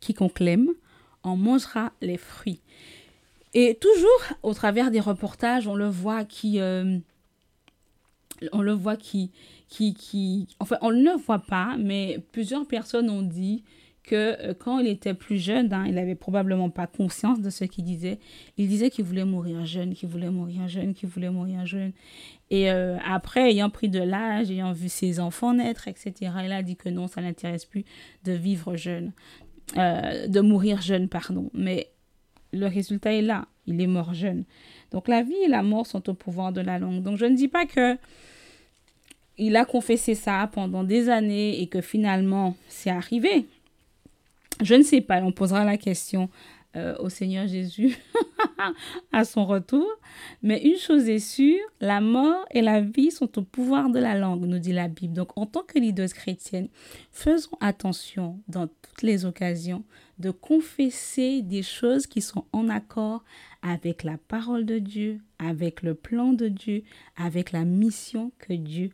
Quiconque 0.00 0.40
l'aime 0.40 0.70
en 1.22 1.36
mangera 1.36 1.92
les 2.00 2.18
fruits. 2.18 2.60
Et 3.52 3.78
toujours 3.80 4.38
au 4.42 4.54
travers 4.54 4.90
des 4.90 5.00
reportages, 5.00 5.66
on 5.66 5.74
le 5.74 5.88
voit 5.88 6.24
qui... 6.24 6.60
Euh, 6.60 6.98
on 8.52 8.60
le 8.60 8.72
voit 8.72 8.96
qui, 8.96 9.30
qui, 9.68 9.94
qui, 9.94 10.48
enfin, 10.60 10.76
on 10.80 10.92
ne 10.92 11.02
le 11.02 11.16
voit 11.16 11.40
pas, 11.40 11.76
mais 11.78 12.18
plusieurs 12.32 12.66
personnes 12.66 13.10
ont 13.10 13.22
dit 13.22 13.64
que 14.06 14.14
euh, 14.14 14.54
quand 14.54 14.78
il 14.78 14.86
était 14.86 15.14
plus 15.14 15.36
jeune, 15.36 15.72
hein, 15.72 15.84
il 15.86 15.94
n'avait 15.94 16.14
probablement 16.14 16.70
pas 16.70 16.86
conscience 16.86 17.40
de 17.40 17.50
ce 17.50 17.64
qu'il 17.64 17.84
disait. 17.84 18.18
Il 18.56 18.68
disait 18.68 18.88
qu'il 18.88 19.04
voulait 19.04 19.24
mourir 19.24 19.66
jeune, 19.66 19.94
qu'il 19.94 20.08
voulait 20.08 20.30
mourir 20.30 20.68
jeune, 20.68 20.94
qu'il 20.94 21.08
voulait 21.08 21.30
mourir 21.30 21.66
jeune. 21.66 21.92
Et 22.50 22.70
euh, 22.70 22.96
après, 23.04 23.50
ayant 23.50 23.68
pris 23.68 23.88
de 23.88 24.00
l'âge, 24.00 24.50
ayant 24.50 24.72
vu 24.72 24.88
ses 24.88 25.18
enfants 25.18 25.52
naître, 25.54 25.88
etc., 25.88 26.14
il 26.44 26.52
a 26.52 26.62
dit 26.62 26.76
que 26.76 26.88
non, 26.88 27.08
ça 27.08 27.20
n'intéresse 27.20 27.64
plus 27.64 27.84
de 28.24 28.32
vivre 28.32 28.76
jeune, 28.76 29.12
euh, 29.76 30.28
de 30.28 30.40
mourir 30.40 30.80
jeune, 30.80 31.08
pardon. 31.08 31.50
Mais 31.52 31.90
le 32.52 32.66
résultat 32.66 33.12
est 33.12 33.22
là, 33.22 33.46
il 33.66 33.80
est 33.80 33.88
mort 33.88 34.14
jeune. 34.14 34.44
Donc 34.92 35.08
la 35.08 35.22
vie 35.24 35.34
et 35.44 35.48
la 35.48 35.64
mort 35.64 35.86
sont 35.86 36.08
au 36.08 36.14
pouvoir 36.14 36.52
de 36.52 36.60
la 36.60 36.78
langue. 36.78 37.02
Donc 37.02 37.18
je 37.18 37.26
ne 37.26 37.34
dis 37.34 37.48
pas 37.48 37.66
que 37.66 37.98
il 39.38 39.56
a 39.56 39.64
confessé 39.64 40.14
ça 40.14 40.48
pendant 40.52 40.84
des 40.84 41.08
années 41.08 41.60
et 41.60 41.66
que 41.66 41.80
finalement 41.80 42.56
c'est 42.68 42.90
arrivé. 42.90 43.46
Je 44.62 44.74
ne 44.74 44.82
sais 44.82 45.02
pas, 45.02 45.20
on 45.22 45.32
posera 45.32 45.64
la 45.64 45.76
question 45.76 46.30
euh, 46.76 46.94
au 46.98 47.08
Seigneur 47.08 47.46
Jésus 47.46 47.96
à 49.12 49.24
son 49.24 49.44
retour. 49.44 49.86
Mais 50.42 50.62
une 50.62 50.78
chose 50.78 51.08
est 51.08 51.18
sûre, 51.18 51.60
la 51.80 52.00
mort 52.00 52.44
et 52.50 52.62
la 52.62 52.80
vie 52.80 53.10
sont 53.10 53.38
au 53.38 53.42
pouvoir 53.42 53.90
de 53.90 53.98
la 53.98 54.14
langue, 54.14 54.44
nous 54.44 54.58
dit 54.58 54.72
la 54.72 54.88
Bible. 54.88 55.14
Donc 55.14 55.36
en 55.36 55.46
tant 55.46 55.62
que 55.62 55.78
leaders 55.78 56.12
chrétienne, 56.12 56.68
faisons 57.12 57.56
attention 57.60 58.40
dans 58.48 58.66
toutes 58.66 59.02
les 59.02 59.24
occasions 59.24 59.84
de 60.18 60.30
confesser 60.30 61.42
des 61.42 61.62
choses 61.62 62.06
qui 62.06 62.22
sont 62.22 62.44
en 62.52 62.68
accord 62.68 63.24
avec 63.62 64.02
la 64.04 64.16
parole 64.16 64.64
de 64.64 64.78
Dieu, 64.78 65.20
avec 65.38 65.82
le 65.82 65.94
plan 65.94 66.32
de 66.32 66.48
Dieu, 66.48 66.82
avec 67.16 67.52
la 67.52 67.64
mission 67.64 68.32
que 68.38 68.54
Dieu 68.54 68.90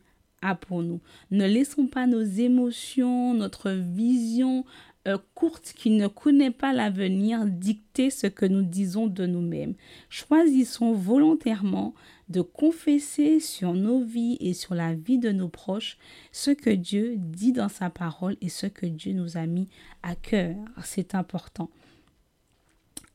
pour 0.59 0.83
nous. 0.83 0.99
Ne 1.31 1.47
laissons 1.47 1.87
pas 1.87 2.07
nos 2.07 2.21
émotions, 2.21 3.33
notre 3.33 3.71
vision 3.71 4.65
euh, 5.07 5.17
courte 5.35 5.73
qui 5.75 5.89
ne 5.89 6.07
connaît 6.07 6.51
pas 6.51 6.71
l'avenir 6.71 7.45
dicter 7.45 8.09
ce 8.09 8.27
que 8.27 8.45
nous 8.45 8.61
disons 8.61 9.07
de 9.07 9.25
nous-mêmes. 9.25 9.73
Choisissons 10.09 10.93
volontairement 10.93 11.93
de 12.29 12.41
confesser 12.41 13.41
sur 13.41 13.73
nos 13.73 14.01
vies 14.01 14.37
et 14.39 14.53
sur 14.53 14.75
la 14.75 14.93
vie 14.93 15.19
de 15.19 15.31
nos 15.31 15.49
proches 15.49 15.97
ce 16.31 16.51
que 16.51 16.69
Dieu 16.69 17.15
dit 17.17 17.51
dans 17.51 17.67
sa 17.67 17.89
parole 17.89 18.37
et 18.39 18.47
ce 18.47 18.65
que 18.65 18.85
Dieu 18.85 19.11
nous 19.11 19.35
a 19.35 19.45
mis 19.45 19.67
à 20.03 20.15
cœur. 20.15 20.55
C'est 20.83 21.15
important. 21.15 21.69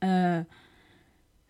Euh, 0.05 0.43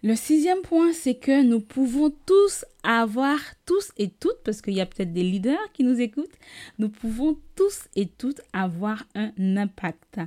le 0.04 0.14
sixième 0.14 0.62
point, 0.62 0.92
c'est 0.92 1.16
que 1.16 1.42
nous 1.42 1.60
pouvons 1.60 2.12
tous 2.24 2.64
avoir, 2.84 3.40
tous 3.66 3.90
et 3.96 4.08
toutes, 4.08 4.40
parce 4.44 4.62
qu'il 4.62 4.74
y 4.74 4.80
a 4.80 4.86
peut-être 4.86 5.12
des 5.12 5.24
leaders 5.24 5.72
qui 5.72 5.82
nous 5.82 6.00
écoutent, 6.00 6.38
nous 6.78 6.88
pouvons 6.88 7.36
tous 7.56 7.88
et 7.96 8.06
toutes 8.06 8.40
avoir 8.52 9.04
un 9.16 9.32
impact. 9.56 10.20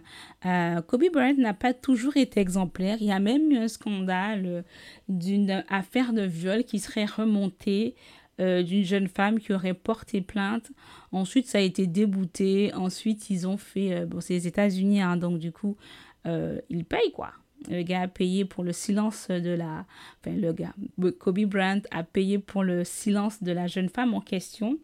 Euh, 0.45 0.81
Kobe 0.81 1.05
Bryant 1.13 1.37
n'a 1.37 1.53
pas 1.53 1.73
toujours 1.73 2.17
été 2.17 2.41
exemplaire. 2.41 2.97
Il 2.99 3.07
y 3.07 3.13
a 3.13 3.19
même 3.19 3.49
eu 3.49 3.57
un 3.57 3.69
scandale 3.69 4.65
d'une 5.07 5.63
affaire 5.69 6.11
de 6.11 6.23
viol 6.23 6.65
qui 6.65 6.79
serait 6.79 7.05
remontée 7.05 7.95
euh, 8.41 8.63
d'une 8.63 8.83
jeune 8.83 9.07
femme 9.07 9.39
qui 9.39 9.53
aurait 9.53 9.73
porté 9.73 10.19
plainte. 10.19 10.69
Ensuite, 11.13 11.47
ça 11.47 11.59
a 11.59 11.61
été 11.61 11.87
débouté. 11.87 12.73
Ensuite, 12.73 13.29
ils 13.29 13.47
ont 13.47 13.57
fait... 13.57 13.93
Euh, 13.93 14.05
bon, 14.05 14.19
c'est 14.19 14.33
les 14.33 14.47
États-Unis, 14.47 15.01
hein, 15.01 15.15
donc 15.15 15.39
du 15.39 15.53
coup, 15.53 15.77
ils 16.25 16.85
payent 16.85 17.11
quoi. 17.13 17.31
Le 17.69 17.83
gars 17.83 18.01
a 18.01 18.07
payé 18.07 18.45
pour 18.45 18.63
le 18.63 18.73
silence 18.73 19.27
de 19.29 19.51
la... 19.51 19.85
Enfin, 20.19 20.35
le 20.35 20.51
gars, 20.53 20.73
Kobe 21.19 21.45
Bryant 21.45 21.81
a 21.91 22.03
payé 22.03 22.39
pour 22.39 22.63
le 22.63 22.83
silence 22.83 23.43
de 23.43 23.51
la 23.51 23.67
jeune 23.67 23.89
femme 23.89 24.13
en 24.13 24.21
question. 24.21 24.79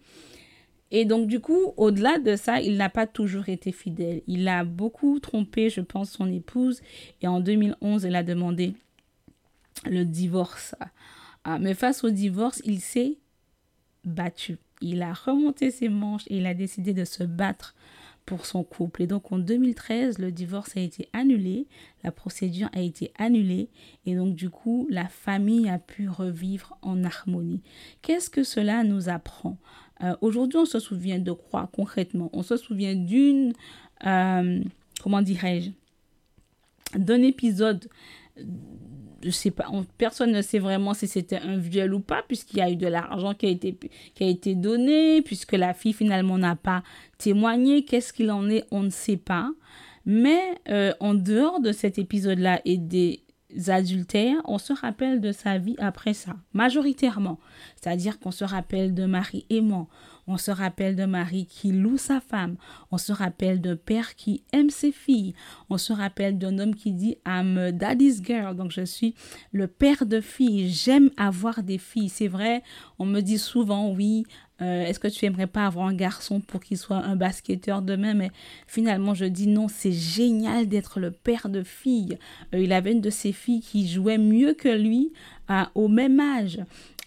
Et 0.91 1.05
donc, 1.05 1.27
du 1.27 1.39
coup, 1.39 1.73
au-delà 1.75 2.17
de 2.19 2.35
ça, 2.35 2.61
il 2.61 2.77
n'a 2.77 2.89
pas 2.89 3.07
toujours 3.07 3.49
été 3.49 3.71
fidèle. 3.71 4.21
Il 4.27 4.47
a 4.47 4.63
beaucoup 4.63 5.19
trompé, 5.19 5.69
je 5.69 5.81
pense, 5.81 6.11
son 6.11 6.31
épouse. 6.31 6.81
Et 7.21 7.27
en 7.27 7.39
2011, 7.39 8.05
elle 8.05 8.15
a 8.15 8.23
demandé 8.23 8.73
le 9.85 10.05
divorce. 10.05 10.75
Ah, 11.43 11.59
mais 11.59 11.73
face 11.73 12.03
au 12.03 12.09
divorce, 12.09 12.61
il 12.63 12.79
s'est 12.79 13.17
battu. 14.05 14.57
Il 14.81 15.01
a 15.01 15.13
remonté 15.13 15.71
ses 15.71 15.89
manches 15.89 16.25
et 16.27 16.37
il 16.37 16.45
a 16.45 16.53
décidé 16.53 16.93
de 16.93 17.03
se 17.03 17.23
battre 17.23 17.75
pour 18.27 18.45
son 18.45 18.63
couple. 18.63 19.01
Et 19.01 19.07
donc 19.07 19.31
en 19.31 19.39
2013, 19.39 20.19
le 20.19 20.31
divorce 20.31 20.75
a 20.77 20.81
été 20.81 21.09
annulé, 21.13 21.65
la 22.03 22.11
procédure 22.11 22.69
a 22.73 22.81
été 22.81 23.11
annulée 23.17 23.69
et 24.05 24.15
donc 24.15 24.35
du 24.35 24.51
coup, 24.51 24.85
la 24.91 25.07
famille 25.07 25.67
a 25.69 25.79
pu 25.79 26.09
revivre 26.09 26.77
en 26.83 27.03
harmonie. 27.03 27.61
Qu'est-ce 28.03 28.29
que 28.29 28.43
cela 28.43 28.83
nous 28.83 29.09
apprend? 29.09 29.57
Euh, 30.03 30.15
Aujourd'hui, 30.21 30.59
on 30.59 30.65
se 30.65 30.79
souvient 30.79 31.19
de 31.19 31.31
quoi 31.31 31.69
concrètement? 31.71 32.29
On 32.33 32.43
se 32.43 32.57
souvient 32.57 32.95
d'une, 32.95 33.53
euh, 34.05 34.61
comment 35.01 35.21
dirais-je, 35.21 35.71
d'un 36.99 37.21
épisode 37.21 37.87
pas, 39.55 39.65
personne 39.97 40.31
ne 40.31 40.41
sait 40.41 40.59
vraiment 40.59 40.93
si 40.93 41.07
c'était 41.07 41.39
un 41.39 41.57
viol 41.57 41.93
ou 41.93 41.99
pas, 41.99 42.23
puisqu'il 42.27 42.57
y 42.57 42.61
a 42.61 42.69
eu 42.69 42.75
de 42.75 42.87
l'argent 42.87 43.33
qui 43.33 43.45
a 43.45 43.49
été, 43.49 43.77
qui 44.15 44.23
a 44.23 44.27
été 44.27 44.55
donné, 44.55 45.21
puisque 45.21 45.53
la 45.53 45.73
fille 45.73 45.93
finalement 45.93 46.37
n'a 46.37 46.55
pas 46.55 46.83
témoigné. 47.17 47.83
Qu'est-ce 47.83 48.13
qu'il 48.13 48.31
en 48.31 48.49
est, 48.49 48.65
on 48.71 48.83
ne 48.83 48.89
sait 48.89 49.17
pas. 49.17 49.51
Mais 50.05 50.39
euh, 50.69 50.93
en 50.99 51.13
dehors 51.13 51.59
de 51.59 51.71
cet 51.71 51.99
épisode-là 51.99 52.61
et 52.65 52.77
des 52.77 53.23
adultères, 53.67 54.41
on 54.45 54.57
se 54.57 54.73
rappelle 54.73 55.19
de 55.19 55.31
sa 55.31 55.57
vie 55.57 55.75
après 55.79 56.13
ça, 56.13 56.35
majoritairement. 56.53 57.39
C'est-à-dire 57.75 58.19
qu'on 58.19 58.31
se 58.31 58.43
rappelle 58.43 58.93
de 58.93 59.05
Marie 59.05 59.45
aimant, 59.49 59.89
on 60.27 60.37
se 60.37 60.51
rappelle 60.51 60.95
de 60.95 61.05
Marie 61.05 61.45
qui 61.45 61.71
loue 61.71 61.97
sa 61.97 62.19
femme. 62.19 62.57
On 62.91 62.97
se 62.97 63.11
rappelle 63.13 63.61
d'un 63.61 63.77
père 63.77 64.15
qui 64.15 64.43
aime 64.51 64.69
ses 64.69 64.91
filles. 64.91 65.33
On 65.69 65.77
se 65.77 65.93
rappelle 65.93 66.37
d'un 66.37 66.59
homme 66.59 66.75
qui 66.75 66.91
dit 66.91 67.17
I'm 67.25 67.71
daddy's 67.71 68.21
girl. 68.21 68.55
Donc 68.55 68.71
je 68.71 68.83
suis 68.83 69.15
le 69.51 69.67
père 69.67 70.05
de 70.05 70.19
filles. 70.19 70.69
J'aime 70.69 71.09
avoir 71.17 71.63
des 71.63 71.77
filles. 71.77 72.09
C'est 72.09 72.27
vrai, 72.27 72.61
on 72.99 73.05
me 73.05 73.21
dit 73.21 73.37
souvent 73.37 73.91
oui. 73.91 74.25
Euh, 74.59 74.85
est-ce 74.85 74.99
que 74.99 75.07
tu 75.07 75.23
aimerais 75.25 75.45
pas 75.45 75.67
avoir 75.67 75.85
un 75.85 75.93
garçon 75.93 76.39
pour 76.39 76.61
qu'il 76.61 76.79
soit 76.79 76.97
un 76.97 77.15
basketteur 77.15 77.83
demain? 77.83 78.15
Mais 78.15 78.31
finalement, 78.65 79.13
je 79.13 79.25
dis 79.25 79.45
non, 79.45 79.67
c'est 79.67 79.91
génial 79.91 80.67
d'être 80.67 80.99
le 80.99 81.11
père 81.11 81.47
de 81.49 81.61
filles. 81.61 82.17
Euh, 82.55 82.59
il 82.59 82.73
avait 82.73 82.91
une 82.91 83.01
de 83.01 83.11
ses 83.11 83.33
filles 83.33 83.61
qui 83.61 83.87
jouait 83.87 84.17
mieux 84.17 84.53
que 84.53 84.69
lui 84.69 85.13
au 85.75 85.87
même 85.87 86.19
âge. 86.19 86.59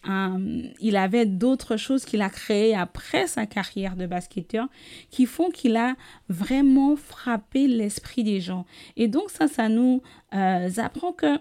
Euh, 0.09 0.63
il 0.81 0.97
avait 0.97 1.27
d'autres 1.27 1.77
choses 1.77 2.05
qu'il 2.05 2.23
a 2.23 2.31
créées 2.31 2.75
après 2.75 3.27
sa 3.27 3.47
carrière 3.47 3.97
de 3.97 4.07
basketteur 4.07 4.67
qui 5.11 5.27
font 5.27 5.51
qu'il 5.51 5.77
a 5.77 5.95
vraiment 6.29 6.97
frappé 6.97 7.67
l'esprit 7.67 8.25
des 8.25 8.41
gens. 8.41 8.65
Et 8.97 9.09
donc 9.09 9.31
ça, 9.31 9.47
ça 9.47 9.69
nous 9.69 10.03
euh, 10.35 10.69
apprend 10.79 11.13
que 11.13 11.39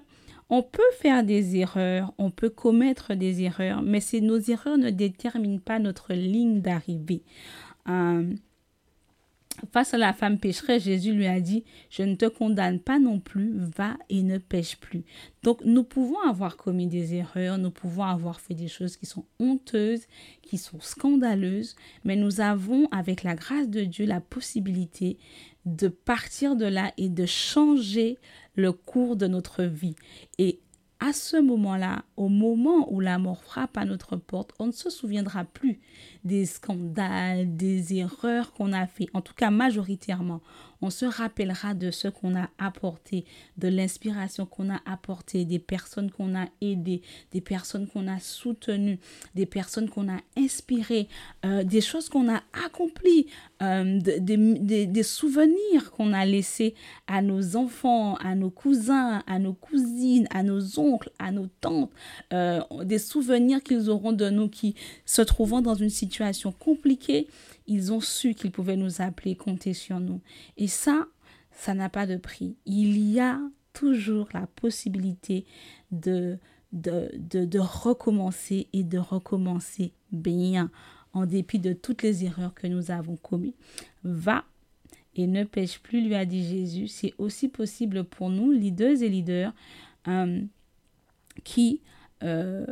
on 0.50 0.64
peut 0.64 0.82
faire 1.00 1.24
des 1.24 1.58
erreurs, 1.58 2.12
on 2.18 2.32
peut 2.32 2.50
commettre 2.50 3.14
des 3.14 3.44
erreurs, 3.44 3.84
mais 3.84 4.00
nos 4.22 4.40
erreurs 4.40 4.80
ne 4.80 4.90
déterminent 4.90 5.60
pas 5.60 5.78
notre 5.78 6.14
ligne 6.14 6.60
d'arrivée. 6.60 7.22
Euh, 7.88 8.34
Face 9.72 9.94
à 9.94 9.98
la 9.98 10.14
femme 10.14 10.40
pécheresse, 10.40 10.84
Jésus 10.84 11.14
lui 11.14 11.28
a 11.28 11.40
dit, 11.40 11.64
je 11.90 12.04
ne 12.04 12.16
te 12.16 12.26
condamne 12.26 12.80
pas 12.80 13.00
non 13.00 13.20
plus, 13.20 13.54
va 13.78 13.98
et 14.10 14.24
ne 14.24 14.38
pêche 14.38 14.78
plus. 14.78 15.04
Donc 15.44 15.62
nous 15.64 15.84
pouvons 15.84 16.20
avoir 16.28 16.58
commis 16.58 16.88
des 16.88 17.14
erreurs, 17.16 17.58
nous 17.58 17.72
pouvons 17.72 18.04
avoir 18.04 18.42
fait 18.42 18.56
des 18.56 18.68
choses 18.68 18.98
qui 18.98 19.06
sont 19.06 19.26
honteuses, 19.40 20.08
qui 20.42 20.58
sont 20.58 20.80
scandaleuses, 20.80 21.76
mais 22.04 22.16
nous 22.16 22.42
avons, 22.42 22.88
avec 22.92 23.24
la 23.24 23.36
grâce 23.36 23.70
de 23.70 23.84
Dieu, 23.84 24.06
la 24.06 24.22
possibilité 24.22 25.18
de 25.66 25.88
partir 25.88 26.56
de 26.56 26.66
là 26.66 26.92
et 26.98 27.10
de 27.10 27.26
changer 27.26 28.18
le 28.56 28.72
cours 28.72 29.16
de 29.16 29.28
notre 29.28 29.64
vie. 29.64 29.96
Et 30.38 30.60
à 31.00 31.14
ce 31.14 31.38
moment-là, 31.38 32.04
au 32.18 32.28
moment 32.28 32.92
où 32.92 33.00
la 33.00 33.18
mort 33.20 33.42
frappe 33.42 33.78
à 33.78 33.86
notre 33.86 34.18
porte, 34.18 34.52
on 34.60 34.68
ne 34.68 34.72
se 34.72 34.90
souviendra 34.90 35.46
plus 35.46 35.80
des 36.26 36.46
scandales, 36.46 37.56
des 37.56 37.96
erreurs 37.96 38.52
qu'on 38.54 38.74
a 38.74 38.86
fait, 38.86 39.08
en 39.14 39.22
tout 39.22 39.34
cas 39.34 39.50
majoritairement 39.50 40.42
on 40.82 40.90
se 40.90 41.06
rappellera 41.06 41.74
de 41.74 41.92
ce 41.92 42.08
qu'on 42.08 42.36
a 42.36 42.50
apporté, 42.58 43.26
de 43.58 43.68
l'inspiration 43.68 44.46
qu'on 44.46 44.70
a 44.70 44.80
apporté, 44.86 45.46
des 45.46 45.60
personnes 45.60 46.12
qu'on 46.12 46.36
a 46.36 46.48
aidées, 46.62 47.02
des 47.32 47.42
personnes 47.42 47.88
qu'on 47.88 48.08
a 48.08 48.20
soutenues, 48.20 49.00
des 49.36 49.46
personnes 49.46 49.90
qu'on 49.90 50.10
a 50.10 50.20
inspirées, 50.38 51.08
euh, 51.46 51.64
des 51.64 51.82
choses 51.82 52.10
qu'on 52.10 52.32
a 52.34 52.42
accomplies, 52.66 53.28
euh, 53.62 54.00
des, 54.00 55.04
souvenirs 55.04 55.92
qu'on 55.92 56.14
a 56.14 56.26
laissés 56.26 56.76
à 57.08 57.22
nos 57.22 57.56
enfants, 57.56 58.16
à 58.16 58.36
nos 58.36 58.50
cousins, 58.50 59.24
à 59.28 59.40
nos 59.40 59.54
cousines, 59.54 60.28
à 60.32 60.44
nos 60.44 60.80
oncles, 60.80 61.12
à 61.20 61.32
nos 61.32 61.48
tantes, 61.62 61.92
euh, 62.34 62.62
des 62.84 63.00
souvenirs 63.00 63.64
qu'ils 63.64 63.90
auront 63.90 64.14
de 64.14 64.30
nous 64.30 64.50
qui 64.50 64.76
se 65.06 65.22
trouvant 65.22 65.62
dans 65.62 65.76
une 65.76 65.90
situation 65.90 66.52
compliquée 66.52 67.28
ils 67.70 67.94
ont 67.94 68.02
su 68.02 68.34
qu'ils 68.34 68.52
pouvaient 68.52 68.76
nous 68.76 69.02
appeler, 69.02 69.36
compter 69.36 69.74
sur 69.74 70.00
nous. 70.00 70.22
Et 70.58 70.68
ça, 70.68 71.08
ça 71.52 71.74
n'a 71.74 71.88
pas 71.88 72.08
de 72.08 72.18
prix. 72.18 72.56
Il 72.66 72.98
y 72.98 73.20
a 73.20 73.40
toujours 73.74 74.28
la 74.34 74.48
possibilité 74.48 75.46
de, 75.92 76.40
de, 76.74 77.12
de, 77.14 77.60
recommencer 77.60 78.68
et 78.74 78.84
de 78.84 78.98
recommencer 78.98 79.94
bien 80.12 80.72
en 81.14 81.28
dépit 81.28 81.60
de 81.60 81.74
toutes 81.74 82.02
les 82.02 82.26
erreurs 82.26 82.56
que 82.56 82.66
nous 82.66 82.90
avons 82.90 83.18
commises. 83.18 83.54
Va 84.04 84.46
et 85.16 85.28
ne 85.28 85.44
pêche 85.44 85.80
plus, 85.80 86.02
lui 86.02 86.16
a 86.16 86.26
dit 86.26 86.44
Jésus. 86.44 86.88
C'est 86.88 87.14
aussi 87.20 87.50
possible 87.50 88.04
pour 88.04 88.30
nous, 88.30 88.52
leaders 88.52 89.04
et 89.04 89.10
leaders, 89.10 89.54
euh, 90.08 90.42
qui 91.44 91.82
euh, 92.24 92.66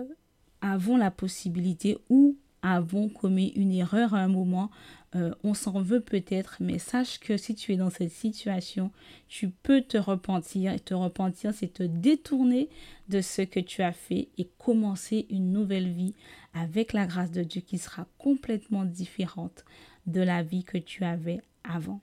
avons 0.62 0.98
la 0.98 1.12
possibilité 1.12 1.98
ou 2.10 2.36
avons 2.76 3.10
commis 3.10 3.54
une 3.56 3.72
erreur 3.72 4.14
à 4.14 4.20
un 4.20 4.28
moment, 4.28 4.70
euh, 5.16 5.34
on 5.44 5.54
s'en 5.54 5.82
veut 5.82 6.02
peut-être, 6.02 6.58
mais 6.60 6.80
sache 6.80 7.20
que 7.20 7.38
si 7.38 7.56
tu 7.56 7.74
es 7.74 7.78
dans 7.78 7.90
cette 7.90 8.12
situation, 8.12 8.92
tu 9.28 9.50
peux 9.50 9.82
te 9.82 9.98
repentir. 9.98 10.74
Et 10.74 10.80
te 10.80 10.94
repentir, 10.94 11.54
c'est 11.54 11.74
te 11.74 11.84
détourner 11.84 12.70
de 13.08 13.22
ce 13.22 13.42
que 13.42 13.60
tu 13.60 13.82
as 13.82 13.94
fait 13.94 14.28
et 14.38 14.50
commencer 14.58 15.26
une 15.30 15.52
nouvelle 15.52 15.90
vie 15.90 16.14
avec 16.54 16.94
la 16.94 17.06
grâce 17.08 17.32
de 17.32 17.44
Dieu 17.44 17.62
qui 17.62 17.78
sera 17.78 18.06
complètement 18.18 18.84
différente 18.84 19.64
de 20.08 20.22
la 20.22 20.44
vie 20.44 20.64
que 20.64 20.78
tu 20.78 21.04
avais 21.04 21.42
avant. 21.64 22.02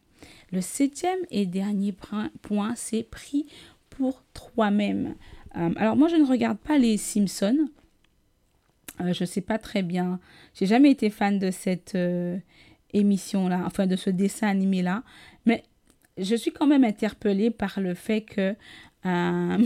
Le 0.50 0.62
septième 0.62 1.18
et 1.30 1.44
dernier 1.44 1.92
point, 1.92 2.75
c'est 2.75 3.02
prie 3.02 3.47
pour 3.90 4.23
toi-même. 4.33 5.14
Euh, 5.56 5.71
alors 5.76 5.97
moi, 5.97 6.09
je 6.09 6.16
ne 6.16 6.26
regarde 6.26 6.59
pas 6.59 6.78
les 6.78 6.97
Simpsons. 6.97 7.68
Euh, 9.01 9.13
je 9.13 9.25
ne 9.25 9.27
sais 9.27 9.41
pas 9.41 9.59
très 9.59 9.83
bien. 9.83 10.21
J'ai 10.55 10.67
jamais 10.67 10.91
été 10.91 11.11
fan 11.11 11.39
de 11.39 11.51
cette 11.51 11.95
euh, 11.95 12.39
émission-là, 12.93 13.63
enfin 13.67 13.87
de 13.87 13.97
ce 13.97 14.11
dessin 14.11 14.49
animé-là. 14.49 15.03
Mais 15.47 15.64
je 16.16 16.35
suis 16.35 16.53
quand 16.53 16.66
même 16.66 16.85
interpellée 16.85 17.51
par 17.51 17.81
le 17.81 17.95
fait 17.95 18.23
que 18.23 18.55
euh, 19.07 19.59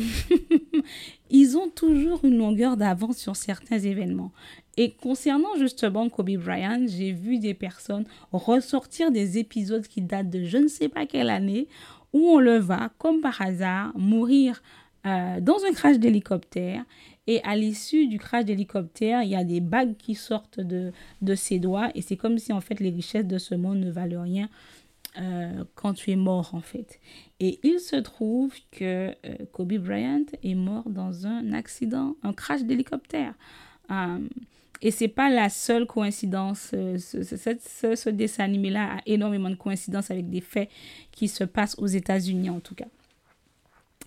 ils 1.31 1.57
ont 1.57 1.69
toujours 1.69 2.25
une 2.25 2.39
longueur 2.39 2.77
d'avance 2.77 3.19
sur 3.19 3.37
certains 3.37 3.79
événements. 3.79 4.33
Et 4.77 4.93
concernant 4.93 5.57
justement 5.59 6.09
Kobe 6.09 6.37
Bryant, 6.37 6.87
j'ai 6.87 7.13
vu 7.13 7.39
des 7.39 7.55
personnes 7.55 8.05
ressortir 8.33 9.11
des 9.13 9.39
épisodes 9.39 9.87
qui 9.87 10.01
datent 10.01 10.31
de 10.31 10.45
je 10.45 10.57
ne 10.57 10.69
sais 10.69 10.89
pas 10.89 11.07
quelle 11.07 11.31
année, 11.31 11.69
où 12.13 12.31
on 12.31 12.39
le 12.39 12.57
va, 12.57 12.91
comme 12.99 13.21
par 13.21 13.43
hasard, 13.43 13.93
mourir 13.97 14.63
dans 15.05 15.65
un 15.67 15.73
crash 15.73 15.99
d'hélicoptère 15.99 16.85
et 17.29 17.43
à 17.45 17.55
l'issue 17.55 18.07
du 18.07 18.19
crash 18.19 18.47
d'hélicoptère, 18.47 19.23
il 19.23 19.29
y 19.29 19.37
a 19.37 19.45
des 19.45 19.61
bagues 19.61 19.97
qui 19.99 20.15
sortent 20.15 20.61
de, 20.61 20.93
de 21.21 21.35
ses 21.35 21.59
doigts. 21.59 21.91
Et 21.95 22.01
c'est 22.01 22.17
comme 22.17 22.39
si 22.39 22.55
en 22.55 22.63
fait 22.63 22.81
les 22.81 22.89
richesses 22.89 23.27
de 23.27 23.37
ce 23.37 23.55
monde 23.55 23.81
ne 23.81 23.91
valent 23.91 24.23
rien 24.23 24.49
euh, 25.21 25.63
quand 25.75 25.93
tu 25.93 26.11
es 26.11 26.17
mort 26.17 26.55
en 26.55 26.63
fait. 26.63 26.99
Et 27.39 27.61
il 27.63 27.81
se 27.81 27.97
trouve 27.97 28.55
que 28.71 29.11
euh, 29.27 29.37
Kobe 29.53 29.75
Bryant 29.75 30.25
est 30.43 30.55
mort 30.55 30.89
dans 30.89 31.27
un 31.27 31.53
accident, 31.53 32.17
un 32.23 32.33
crash 32.33 32.63
d'hélicoptère. 32.63 33.35
Euh, 33.91 34.27
et 34.81 34.91
c'est 34.91 35.09
pas 35.09 35.29
la 35.29 35.51
seule 35.51 35.87
coïncidence. 35.87 36.71
Euh, 36.73 36.97
ce, 36.97 37.23
ce, 37.23 37.95
ce 37.95 38.09
dessin 38.09 38.45
animé-là 38.45 38.97
a 38.97 39.01
énormément 39.05 39.51
de 39.51 39.55
coïncidences 39.57 40.11
avec 40.11 40.31
des 40.31 40.41
faits 40.41 40.71
qui 41.13 41.29
se 41.29 41.45
passent 41.45 41.79
aux 41.79 41.89
États-Unis 41.89 42.49
en 42.49 42.61
tout 42.61 42.75
cas. 42.75 42.89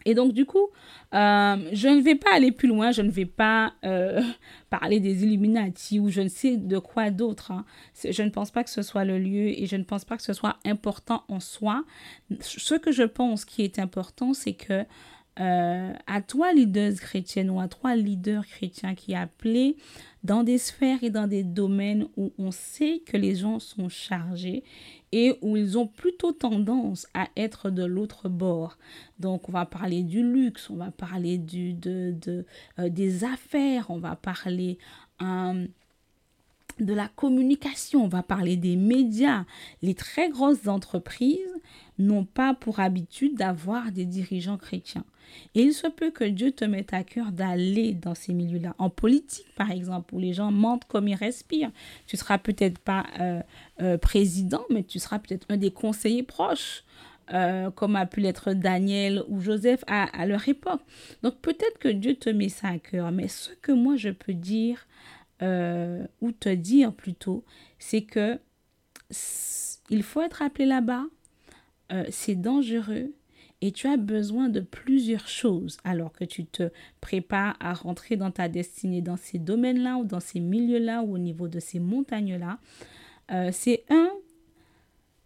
Et 0.05 0.13
donc, 0.13 0.33
du 0.33 0.45
coup, 0.45 0.67
euh, 1.13 1.69
je 1.73 1.87
ne 1.87 2.01
vais 2.01 2.15
pas 2.15 2.33
aller 2.33 2.51
plus 2.51 2.67
loin, 2.67 2.91
je 2.91 3.01
ne 3.01 3.11
vais 3.11 3.25
pas 3.25 3.73
euh, 3.83 4.21
parler 4.69 4.99
des 4.99 5.23
Illuminati 5.23 5.99
ou 5.99 6.09
je 6.09 6.21
ne 6.21 6.27
sais 6.27 6.57
de 6.57 6.79
quoi 6.79 7.09
d'autre. 7.09 7.51
Hein. 7.51 7.65
Je 8.09 8.23
ne 8.23 8.29
pense 8.29 8.51
pas 8.51 8.63
que 8.63 8.69
ce 8.69 8.81
soit 8.81 9.05
le 9.05 9.19
lieu 9.19 9.47
et 9.47 9.65
je 9.65 9.75
ne 9.75 9.83
pense 9.83 10.05
pas 10.05 10.17
que 10.17 10.23
ce 10.23 10.33
soit 10.33 10.57
important 10.65 11.23
en 11.27 11.39
soi. 11.39 11.83
Ce 12.41 12.75
que 12.75 12.91
je 12.91 13.03
pense 13.03 13.45
qui 13.45 13.63
est 13.63 13.79
important, 13.79 14.33
c'est 14.33 14.53
que 14.53 14.85
euh, 15.39 15.93
à 16.07 16.21
toi, 16.21 16.51
leader 16.53 16.93
chrétienne 16.95 17.49
ou 17.49 17.59
à 17.59 17.67
toi, 17.67 17.95
leader 17.95 18.45
chrétien 18.45 18.95
qui 18.95 19.13
est 19.13 19.15
dans 20.23 20.43
des 20.43 20.57
sphères 20.57 21.03
et 21.03 21.09
dans 21.09 21.27
des 21.27 21.43
domaines 21.43 22.07
où 22.15 22.31
on 22.37 22.51
sait 22.51 23.01
que 23.05 23.17
les 23.17 23.35
gens 23.35 23.59
sont 23.59 23.89
chargés 23.89 24.63
et 25.11 25.37
où 25.41 25.57
ils 25.57 25.77
ont 25.77 25.87
plutôt 25.87 26.31
tendance 26.31 27.07
à 27.13 27.27
être 27.35 27.69
de 27.69 27.83
l'autre 27.83 28.29
bord. 28.29 28.77
Donc, 29.19 29.49
on 29.49 29.51
va 29.51 29.65
parler 29.65 30.03
du 30.03 30.23
luxe, 30.23 30.69
on 30.69 30.77
va 30.77 30.91
parler 30.91 31.37
du, 31.37 31.73
de, 31.73 32.45
euh, 32.79 32.89
des 32.89 33.23
affaires, 33.23 33.89
on 33.89 33.99
va 33.99 34.15
parler 34.15 34.77
euh, 35.21 35.67
de 36.79 36.93
la 36.93 37.07
communication, 37.07 38.03
on 38.05 38.07
va 38.07 38.23
parler 38.23 38.55
des 38.55 38.75
médias. 38.75 39.45
Les 39.81 39.95
très 39.95 40.29
grosses 40.29 40.67
entreprises 40.67 41.39
n'ont 41.99 42.25
pas 42.25 42.53
pour 42.53 42.79
habitude 42.79 43.35
d'avoir 43.35 43.91
des 43.91 44.05
dirigeants 44.05 44.57
chrétiens. 44.57 45.05
Et 45.55 45.61
il 45.63 45.73
se 45.73 45.87
peut 45.87 46.11
que 46.11 46.23
Dieu 46.23 46.51
te 46.51 46.65
mette 46.65 46.93
à 46.93 47.03
cœur 47.03 47.31
d'aller 47.31 47.93
dans 47.93 48.15
ces 48.15 48.33
milieux-là. 48.33 48.75
En 48.77 48.89
politique, 48.89 49.47
par 49.55 49.71
exemple, 49.71 50.13
où 50.13 50.19
les 50.19 50.33
gens 50.33 50.51
mentent 50.51 50.85
comme 50.85 51.07
ils 51.07 51.15
respirent. 51.15 51.71
Tu 52.07 52.17
seras 52.17 52.37
peut-être 52.37 52.79
pas 52.79 53.05
euh, 53.19 53.41
euh, 53.81 53.97
président, 53.97 54.63
mais 54.69 54.83
tu 54.83 54.99
seras 54.99 55.19
peut-être 55.19 55.45
un 55.49 55.57
des 55.57 55.71
conseillers 55.71 56.23
proches. 56.23 56.83
Euh, 57.33 57.71
comme 57.71 57.95
a 57.95 58.05
pu 58.05 58.19
l'être 58.19 58.51
Daniel 58.51 59.23
ou 59.29 59.39
Joseph 59.39 59.85
à, 59.87 60.03
à 60.19 60.25
leur 60.25 60.49
époque. 60.49 60.81
Donc 61.23 61.35
peut-être 61.37 61.77
que 61.79 61.87
Dieu 61.87 62.15
te 62.15 62.29
met 62.29 62.49
ça 62.49 62.69
à 62.69 62.77
cœur, 62.79 63.09
mais 63.13 63.29
ce 63.29 63.51
que 63.61 63.71
moi 63.71 63.95
je 63.95 64.09
peux 64.09 64.33
dire, 64.33 64.85
ou 65.41 66.31
te 66.31 66.53
dire 66.53 66.93
plutôt, 66.93 67.43
c'est 67.79 68.03
que 68.03 68.39
il 69.89 70.03
faut 70.03 70.21
être 70.21 70.41
appelé 70.41 70.65
là-bas, 70.65 71.05
c'est 72.09 72.35
dangereux, 72.35 73.11
et 73.61 73.71
tu 73.71 73.87
as 73.87 73.97
besoin 73.97 74.49
de 74.49 74.59
plusieurs 74.59 75.27
choses 75.27 75.77
alors 75.83 76.11
que 76.11 76.25
tu 76.25 76.45
te 76.45 76.71
prépares 76.99 77.55
à 77.59 77.73
rentrer 77.73 78.17
dans 78.17 78.31
ta 78.31 78.49
destinée 78.49 79.01
dans 79.01 79.17
ces 79.17 79.37
domaines-là 79.37 79.97
ou 79.97 80.03
dans 80.03 80.19
ces 80.19 80.39
milieux-là 80.39 81.03
ou 81.03 81.13
au 81.13 81.19
niveau 81.19 81.47
de 81.47 81.59
ces 81.59 81.79
montagnes-là. 81.79 82.57
Euh, 83.31 83.49
c'est 83.53 83.85
un, 83.89 84.09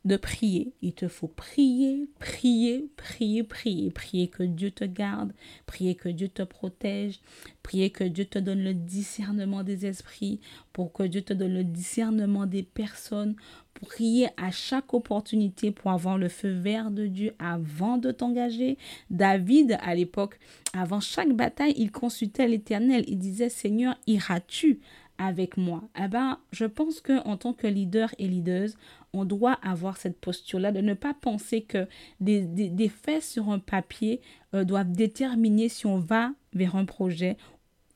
de 0.06 0.18
prier. 0.18 0.72
Il 0.82 0.94
te 0.94 1.08
faut 1.08 1.28
prier, 1.28 2.08
prier, 2.20 2.88
prier, 2.96 3.44
prier. 3.44 3.91
Prier 3.91 4.28
que 4.28 4.44
Dieu 4.44 4.72
te 4.72 4.86
garde, 4.86 5.34
prier 5.65 5.96
que 5.96 6.10
Dieu 6.10 6.30
te 6.30 6.44
protège, 6.44 7.20
prier 7.63 7.89
que 7.89 8.04
Dieu 8.04 8.26
te 8.26 8.39
donne 8.39 8.63
le 8.63 8.74
discernement 8.74 9.63
des 9.63 9.86
esprits, 9.86 10.39
pour 10.72 10.94
que 10.94 11.04
Dieu 11.04 11.22
te 11.22 11.34
donne 11.34 11.54
le 11.54 11.63
discernement 11.63 12.46
des 12.46 12.63
personnes, 12.63 13.36
prier 13.74 14.30
à 14.38 14.52
chaque 14.52 14.94
opportunité 14.94 15.72
pour 15.72 15.91
avoir 15.91 16.18
le 16.18 16.30
feu 16.30 16.50
vert 16.50 16.91
de 16.91 17.08
Dieu 17.08 17.34
avant 17.39 17.98
de 17.98 18.12
t'engager. 18.12 18.78
David, 19.10 19.78
à 19.82 19.96
l'époque, 19.96 20.39
avant 20.74 21.00
chaque 21.00 21.34
bataille, 21.34 21.74
il 21.78 21.91
consultait 21.91 22.48
l'Éternel. 22.48 23.04
Il 23.08 23.18
disait, 23.18 23.50
Seigneur, 23.50 23.96
iras-tu 24.08 24.80
avec 25.18 25.58
moi? 25.58 25.84
Eh 26.02 26.08
ben, 26.08 26.39
je 26.52 26.65
pense 26.65 27.02
que 27.02 27.26
en 27.26 27.38
tant 27.38 27.54
que 27.54 27.68
leader 27.68 28.13
et 28.18 28.28
leader, 28.28 28.70
on 29.15 29.25
doit 29.25 29.54
avoir 29.63 29.97
cette 29.97 30.19
posture-là 30.19 30.71
de 30.71 30.82
ne 30.82 30.93
pas 30.93 31.13
penser 31.13 31.62
que 31.62 31.88
des, 32.19 32.89
faits 32.89 33.23
sur 33.23 33.49
un 33.49 33.60
papier 33.60 34.21
euh, 34.54 34.63
doivent 34.63 34.91
déterminer 34.91 35.69
si 35.69 35.86
on 35.86 35.97
va 35.97 36.32
vers 36.54 36.75
un 36.75 36.86
projet 36.86 37.38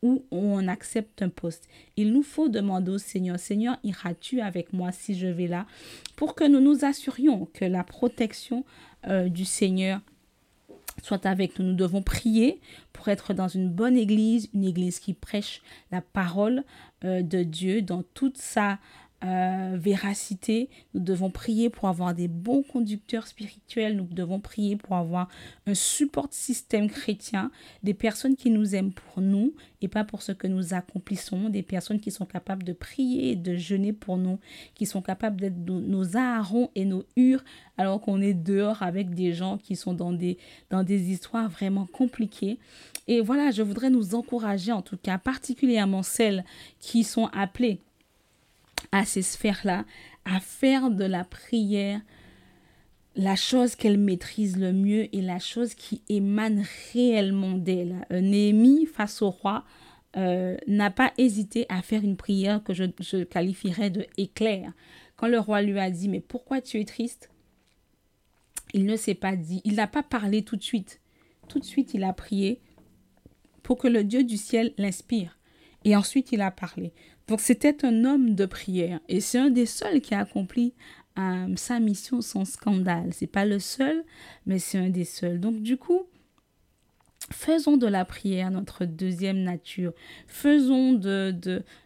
ou 0.01 0.23
on 0.31 0.67
accepte 0.67 1.21
un 1.21 1.29
poste. 1.29 1.67
Il 1.97 2.13
nous 2.13 2.23
faut 2.23 2.47
demander 2.47 2.91
au 2.91 2.97
Seigneur, 2.97 3.37
Seigneur, 3.37 3.77
iras-tu 3.83 4.39
avec 4.39 4.71
moi 4.71 4.91
si 4.91 5.17
je 5.17 5.27
vais 5.27 5.47
là, 5.47 5.65
pour 6.15 6.35
que 6.35 6.45
nous 6.45 6.61
nous 6.61 6.85
assurions 6.85 7.49
que 7.53 7.65
la 7.65 7.83
protection 7.83 8.63
euh, 9.07 9.27
du 9.27 9.45
Seigneur 9.45 9.99
soit 11.03 11.25
avec 11.25 11.59
nous. 11.59 11.65
Nous 11.65 11.75
devons 11.75 12.01
prier 12.01 12.59
pour 12.93 13.07
être 13.09 13.33
dans 13.33 13.47
une 13.47 13.69
bonne 13.69 13.97
église, 13.97 14.49
une 14.53 14.63
église 14.63 14.99
qui 14.99 15.13
prêche 15.13 15.61
la 15.91 16.01
parole 16.01 16.63
euh, 17.03 17.21
de 17.21 17.43
Dieu 17.43 17.81
dans 17.81 18.03
toute 18.13 18.37
sa 18.37 18.79
euh, 19.25 19.75
véracité. 19.77 20.69
Nous 20.93 21.01
devons 21.01 21.29
prier 21.29 21.69
pour 21.69 21.89
avoir 21.89 22.13
des 22.13 22.29
bons 22.29 22.63
conducteurs 22.63 23.27
spirituels. 23.27 23.97
Nous 23.97 24.05
devons 24.05 24.39
prier 24.39 24.77
pour 24.77 24.95
avoir 24.95 25.27
un 25.67 25.73
support 25.73 26.27
système 26.31 26.89
chrétien, 26.89 27.51
des 27.83 27.93
personnes 27.93 28.37
qui 28.37 28.49
nous 28.49 28.75
aiment 28.75 28.93
pour 28.93 29.21
nous 29.21 29.53
et 29.81 29.89
pas 29.89 30.05
pour 30.05 30.21
ce 30.21 30.31
que 30.31 30.47
nous 30.47 30.73
accomplissons, 30.73 31.49
des 31.49 31.63
personnes 31.63 31.99
qui 31.99 32.11
sont 32.11 32.25
capables 32.25 32.63
de 32.63 32.71
prier 32.71 33.31
et 33.31 33.35
de 33.35 33.55
jeûner 33.55 33.91
pour 33.91 34.17
nous, 34.17 34.39
qui 34.73 34.85
sont 34.85 35.01
capables 35.01 35.41
d'être 35.41 35.57
nos 35.67 36.15
Aaron 36.15 36.69
et 36.75 36.85
nos 36.85 37.03
Hur 37.17 37.43
alors 37.77 37.99
qu'on 37.99 38.21
est 38.21 38.33
dehors 38.33 38.83
avec 38.83 39.13
des 39.13 39.33
gens 39.33 39.57
qui 39.57 39.75
sont 39.75 39.93
dans 39.93 40.13
des, 40.13 40.37
dans 40.69 40.83
des 40.83 41.11
histoires 41.11 41.49
vraiment 41.49 41.85
compliquées. 41.85 42.57
Et 43.07 43.21
voilà, 43.21 43.51
je 43.51 43.63
voudrais 43.63 43.89
nous 43.89 44.15
encourager 44.15 44.71
en 44.71 44.81
tout 44.81 44.97
cas, 44.97 45.17
particulièrement 45.17 46.03
celles 46.03 46.45
qui 46.79 47.03
sont 47.03 47.27
appelées 47.33 47.81
à 48.91 49.05
ces 49.05 49.21
sphères-là, 49.21 49.85
à 50.25 50.39
faire 50.39 50.89
de 50.89 51.05
la 51.05 51.23
prière 51.23 52.01
la 53.15 53.35
chose 53.35 53.75
qu'elle 53.75 53.97
maîtrise 53.97 54.57
le 54.57 54.71
mieux 54.71 55.13
et 55.13 55.21
la 55.21 55.39
chose 55.39 55.73
qui 55.73 56.01
émane 56.09 56.63
réellement 56.93 57.53
d'elle. 57.53 58.05
Euh, 58.11 58.21
Néhémie, 58.21 58.85
face 58.85 59.21
au 59.21 59.29
roi, 59.29 59.65
euh, 60.15 60.55
n'a 60.67 60.89
pas 60.89 61.11
hésité 61.17 61.65
à 61.69 61.81
faire 61.81 62.03
une 62.03 62.17
prière 62.17 62.63
que 62.63 62.73
je, 62.73 62.85
je 62.99 63.23
qualifierais 63.23 63.89
de 63.89 64.05
éclair. 64.17 64.71
Quand 65.17 65.27
le 65.27 65.39
roi 65.39 65.61
lui 65.61 65.77
a 65.77 65.91
dit, 65.91 66.07
mais 66.07 66.21
pourquoi 66.21 66.61
tu 66.61 66.79
es 66.79 66.85
triste? 66.85 67.29
Il 68.73 68.85
ne 68.85 68.95
s'est 68.95 69.15
pas 69.15 69.35
dit, 69.35 69.61
il 69.65 69.75
n'a 69.75 69.87
pas 69.87 70.03
parlé 70.03 70.43
tout 70.43 70.55
de 70.55 70.63
suite. 70.63 71.01
Tout 71.47 71.59
de 71.59 71.65
suite, 71.65 71.93
il 71.93 72.03
a 72.03 72.13
prié 72.13 72.61
pour 73.63 73.77
que 73.77 73.87
le 73.87 74.03
Dieu 74.03 74.23
du 74.23 74.37
ciel 74.37 74.73
l'inspire. 74.77 75.37
Et 75.83 75.95
ensuite, 75.95 76.31
il 76.31 76.41
a 76.41 76.51
parlé. 76.51 76.93
Donc, 77.29 77.41
c'était 77.41 77.85
un 77.85 78.05
homme 78.05 78.33
de 78.33 78.47
prière. 78.47 78.99
Et 79.07 79.21
c'est 79.21 79.37
un 79.37 79.51
des 79.51 79.67
seuls 79.67 80.01
qui 80.01 80.15
a 80.15 80.21
accompli 80.21 80.73
euh, 81.19 81.55
sa 81.55 81.79
mission 81.79 82.21
sans 82.21 82.43
scandale. 82.43 83.09
C'est 83.11 83.27
pas 83.27 83.45
le 83.45 83.59
seul, 83.59 84.03
mais 84.47 84.57
c'est 84.57 84.79
un 84.79 84.89
des 84.89 85.05
seuls. 85.05 85.39
Donc, 85.39 85.61
du 85.61 85.77
coup, 85.77 86.07
faisons 87.31 87.77
de 87.77 87.85
la 87.85 88.03
prière 88.03 88.49
notre 88.49 88.85
deuxième 88.85 89.43
nature. 89.43 89.93
Faisons 90.25 90.93
de, 90.93 91.31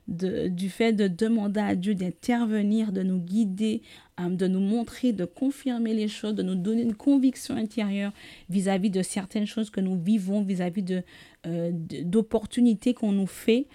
du 0.07 0.69
fait 0.69 0.93
de 0.93 1.09
demander 1.09 1.59
à 1.59 1.75
Dieu 1.75 1.93
d'intervenir, 1.93 2.93
de 2.93 3.03
nous 3.03 3.19
guider, 3.19 3.81
euh, 4.21 4.29
de 4.29 4.47
nous 4.47 4.61
montrer, 4.61 5.11
de 5.11 5.25
confirmer 5.25 5.93
les 5.93 6.07
choses, 6.07 6.35
de 6.35 6.43
nous 6.43 6.55
donner 6.55 6.83
une 6.83 6.95
conviction 6.95 7.57
intérieure 7.57 8.13
vis-à-vis 8.49 8.91
de 8.91 9.01
certaines 9.01 9.47
choses 9.47 9.69
que 9.69 9.81
nous 9.81 10.01
vivons, 10.01 10.41
vis-à-vis 10.41 11.03
euh, 11.45 11.71
d'opportunités 11.73 12.93
qu'on 12.93 13.11
nous 13.11 13.27
fait 13.27 13.67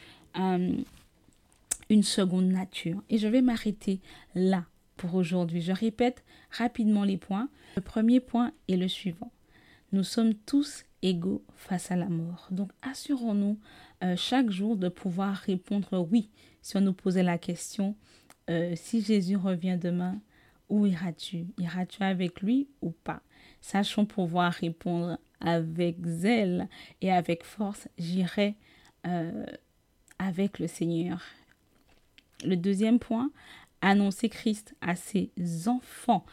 une 1.90 2.02
seconde 2.02 2.48
nature. 2.48 3.02
Et 3.08 3.18
je 3.18 3.28
vais 3.28 3.42
m'arrêter 3.42 4.00
là 4.34 4.64
pour 4.96 5.14
aujourd'hui. 5.14 5.60
Je 5.60 5.72
répète 5.72 6.24
rapidement 6.50 7.04
les 7.04 7.16
points. 7.16 7.48
Le 7.76 7.82
premier 7.82 8.20
point 8.20 8.52
est 8.68 8.76
le 8.76 8.88
suivant. 8.88 9.32
Nous 9.92 10.04
sommes 10.04 10.34
tous 10.34 10.84
égaux 11.02 11.44
face 11.56 11.90
à 11.90 11.96
la 11.96 12.08
mort. 12.08 12.48
Donc 12.50 12.70
assurons-nous 12.82 13.58
euh, 14.04 14.16
chaque 14.16 14.50
jour 14.50 14.76
de 14.76 14.88
pouvoir 14.88 15.34
répondre 15.34 16.06
oui 16.10 16.28
si 16.60 16.76
on 16.76 16.80
nous 16.80 16.92
posait 16.92 17.22
la 17.22 17.38
question 17.38 17.94
si 18.76 19.02
Jésus 19.02 19.36
revient 19.36 19.78
demain, 19.78 20.22
où 20.68 20.86
iras-tu? 20.86 21.46
Iras-tu 21.58 22.02
avec 22.02 22.40
lui 22.40 22.68
ou 22.80 22.90
pas? 22.90 23.20
Sachons 23.60 24.06
pouvoir 24.06 24.52
répondre 24.52 25.18
avec 25.40 26.04
zèle 26.04 26.68
et 27.00 27.12
avec 27.12 27.44
force, 27.44 27.88
j'irai 27.98 28.54
euh, 29.06 29.46
avec 30.18 30.58
le 30.58 30.66
Seigneur. 30.66 31.22
Le 32.44 32.56
deuxième 32.56 32.98
point, 32.98 33.30
annoncer 33.80 34.28
Christ 34.28 34.74
à 34.80 34.94
ses 34.94 35.30
enfants. 35.66 36.24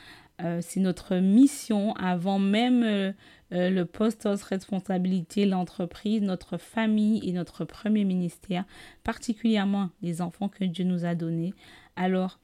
Euh, 0.41 0.59
c'est 0.61 0.81
notre 0.81 1.15
mission 1.15 1.95
avant 1.95 2.39
même 2.39 2.83
euh, 2.83 3.13
le 3.51 3.83
poste 3.83 4.27
responsabilité, 4.43 5.45
l'entreprise, 5.45 6.21
notre 6.21 6.57
famille 6.57 7.27
et 7.27 7.31
notre 7.31 7.63
premier 7.63 8.03
ministère, 8.03 8.65
particulièrement 9.03 9.89
les 10.01 10.21
enfants 10.21 10.49
que 10.49 10.65
Dieu 10.65 10.83
nous 10.83 11.05
a 11.05 11.15
donnés. 11.15 11.53
Alors, 11.95 12.39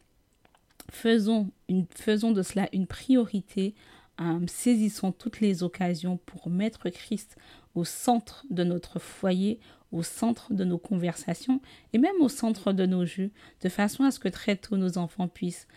faisons 0.90 1.52
de 1.68 2.44
cela 2.44 2.70
une 2.72 2.88
priorité 2.88 3.74
euh, 4.22 4.40
saisissons 4.48 5.12
toutes 5.12 5.40
les 5.40 5.64
occasions 5.64 6.18
pour 6.26 6.50
mettre 6.50 6.90
Christ 6.90 7.38
au 7.76 7.84
centre 7.84 8.46
de 8.50 8.64
notre 8.64 9.00
foyer, 9.00 9.60
au 9.92 10.04
centre 10.04 10.54
de 10.54 10.64
nos 10.64 10.78
conversations 10.78 11.62
et 11.94 11.98
même 11.98 12.22
au 12.22 12.30
centre 12.30 12.72
de 12.72 12.86
nos 12.86 13.06
jeux, 13.06 13.32
de 13.62 13.70
façon 13.70 14.04
à 14.04 14.12
ce 14.12 14.20
que 14.20 14.30
très 14.30 14.56
tôt 14.56 14.78
nos 14.78 14.98
enfants 14.98 15.28
puissent 15.28 15.68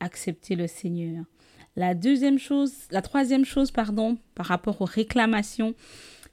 accepter 0.00 0.54
le 0.54 0.66
Seigneur. 0.66 1.24
La 1.76 1.94
deuxième 1.94 2.38
chose, 2.38 2.72
la 2.90 3.02
troisième 3.02 3.44
chose, 3.44 3.70
pardon, 3.70 4.18
par 4.34 4.46
rapport 4.46 4.80
aux 4.80 4.86
réclamations, 4.86 5.74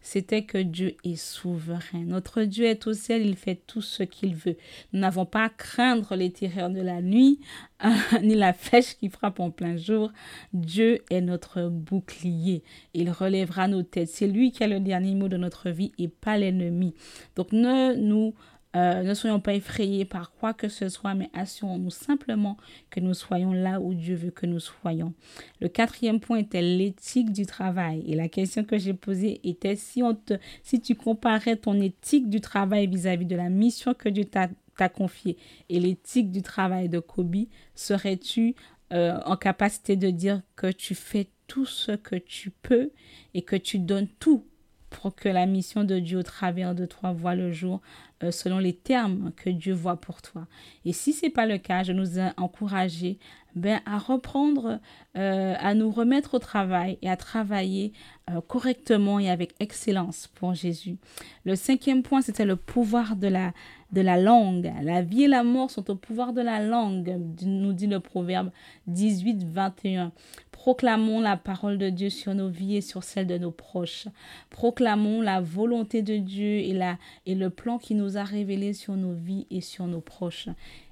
c'était 0.01 0.43
que 0.43 0.57
Dieu 0.57 0.95
est 1.03 1.15
souverain. 1.15 2.03
Notre 2.05 2.43
Dieu 2.43 2.65
est 2.65 2.87
au 2.87 2.93
ciel, 2.93 3.25
il 3.25 3.35
fait 3.35 3.61
tout 3.67 3.81
ce 3.81 4.03
qu'il 4.03 4.35
veut. 4.35 4.57
Nous 4.93 4.99
n'avons 4.99 5.25
pas 5.25 5.45
à 5.45 5.49
craindre 5.49 6.15
les 6.15 6.31
terreurs 6.31 6.69
de 6.69 6.81
la 6.81 7.01
nuit, 7.01 7.39
ni 8.21 8.35
la 8.35 8.53
flèche 8.53 8.97
qui 8.97 9.09
frappe 9.09 9.39
en 9.39 9.51
plein 9.51 9.77
jour. 9.77 10.11
Dieu 10.53 10.99
est 11.09 11.21
notre 11.21 11.69
bouclier. 11.69 12.63
Il 12.93 13.11
relèvera 13.11 13.67
nos 13.67 13.83
têtes. 13.83 14.09
C'est 14.09 14.27
lui 14.27 14.51
qui 14.51 14.63
a 14.63 14.67
le 14.67 14.79
dernier 14.79 15.15
mot 15.15 15.27
de 15.27 15.37
notre 15.37 15.69
vie 15.69 15.91
et 15.97 16.07
pas 16.07 16.37
l'ennemi. 16.37 16.93
Donc 17.35 17.51
ne 17.51 17.95
nous 17.95 18.33
euh, 18.75 19.03
ne 19.03 19.13
soyons 19.13 19.41
pas 19.41 19.53
effrayés 19.53 20.05
par 20.05 20.31
quoi 20.31 20.53
que 20.53 20.69
ce 20.69 20.87
soit, 20.87 21.13
mais 21.13 21.29
assurons-nous 21.33 21.89
simplement 21.89 22.57
que 22.89 23.01
nous 23.01 23.13
soyons 23.13 23.51
là 23.51 23.81
où 23.81 23.93
Dieu 23.93 24.15
veut 24.15 24.31
que 24.31 24.45
nous 24.45 24.61
soyons. 24.61 25.13
Le 25.59 25.67
quatrième 25.67 26.21
point 26.21 26.37
était 26.37 26.61
l'éthique 26.61 27.33
du 27.33 27.45
travail. 27.45 28.03
Et 28.07 28.15
la 28.15 28.29
question 28.29 28.63
que 28.63 28.77
j'ai 28.77 28.93
posée 28.93 29.41
était 29.43 29.75
si, 29.75 30.01
on 30.03 30.15
te, 30.15 30.35
si 30.63 30.79
tu 30.79 30.95
comparais 30.95 31.57
ton 31.57 31.79
éthique 31.81 32.29
du 32.29 32.39
travail 32.39 32.87
vis-à-vis 32.87 33.25
de 33.25 33.35
la 33.35 33.49
mission 33.49 33.93
que 33.93 34.07
Dieu 34.07 34.23
t'a 34.25 34.49
confiée 34.89 35.37
et 35.69 35.79
l'éthique 35.79 36.31
du 36.31 36.41
travail 36.41 36.89
de 36.89 36.99
Kobe, 36.99 37.35
serais-tu 37.75 38.55
euh, 38.93 39.19
en 39.25 39.35
capacité 39.35 39.95
de 39.95 40.09
dire 40.09 40.41
que 40.55 40.71
tu 40.71 40.95
fais 40.95 41.27
tout 41.47 41.65
ce 41.65 41.91
que 41.91 42.15
tu 42.15 42.49
peux 42.49 42.91
et 43.33 43.41
que 43.41 43.55
tu 43.55 43.79
donnes 43.79 44.07
tout 44.19 44.45
pour 44.89 45.15
que 45.15 45.29
la 45.29 45.45
mission 45.45 45.83
de 45.83 45.99
Dieu 45.99 46.19
au 46.19 46.23
travers 46.23 46.75
de 46.75 46.85
toi 46.85 47.11
voit 47.11 47.35
le 47.35 47.51
jour 47.51 47.81
euh, 48.23 48.31
selon 48.31 48.59
les 48.59 48.73
termes 48.73 49.31
que 49.35 49.49
Dieu 49.49 49.73
voit 49.73 49.97
pour 49.97 50.21
toi. 50.21 50.47
Et 50.85 50.93
si 50.93 51.13
ce 51.13 51.25
n'est 51.25 51.31
pas 51.31 51.45
le 51.45 51.57
cas, 51.57 51.83
je 51.83 51.91
nous 51.91 52.19
encourager 52.37 53.17
ben, 53.55 53.81
à 53.85 53.97
reprendre, 53.97 54.79
euh, 55.17 55.55
à 55.59 55.73
nous 55.73 55.91
remettre 55.91 56.35
au 56.35 56.39
travail 56.39 56.97
et 57.01 57.09
à 57.09 57.17
travailler 57.17 57.91
euh, 58.29 58.39
correctement 58.41 59.19
et 59.19 59.29
avec 59.29 59.53
excellence 59.59 60.27
pour 60.35 60.53
Jésus. 60.53 60.97
Le 61.43 61.55
cinquième 61.55 62.03
point, 62.03 62.21
c'était 62.21 62.45
le 62.45 62.55
pouvoir 62.55 63.15
de 63.15 63.27
la, 63.27 63.53
de 63.91 64.01
la 64.01 64.17
langue. 64.17 64.71
La 64.83 65.01
vie 65.01 65.23
et 65.23 65.27
la 65.27 65.43
mort 65.43 65.69
sont 65.69 65.89
au 65.89 65.95
pouvoir 65.95 66.31
de 66.31 66.41
la 66.41 66.61
langue, 66.61 67.19
nous 67.43 67.73
dit 67.73 67.87
le 67.87 67.99
proverbe 67.99 68.51
18, 68.87 69.43
21. 69.43 70.11
Proclamons 70.61 71.21
la 71.21 71.37
parole 71.37 71.79
de 71.79 71.89
Dieu 71.89 72.11
sur 72.11 72.35
nos 72.35 72.47
vies 72.47 72.75
et 72.75 72.81
sur 72.81 73.03
celles 73.03 73.25
de 73.25 73.39
nos 73.39 73.49
proches. 73.49 74.07
Proclamons 74.51 75.19
la 75.19 75.41
volonté 75.41 76.03
de 76.03 76.17
Dieu 76.17 76.57
et, 76.59 76.73
la, 76.73 76.99
et 77.25 77.33
le 77.33 77.49
plan 77.49 77.79
qui 77.79 77.95
nous 77.95 78.15
a 78.15 78.23
révélé 78.23 78.73
sur 78.73 78.95
nos 78.95 79.11
vies 79.11 79.47
et 79.49 79.61
sur 79.61 79.87
nos 79.87 80.01
proches. 80.01 80.49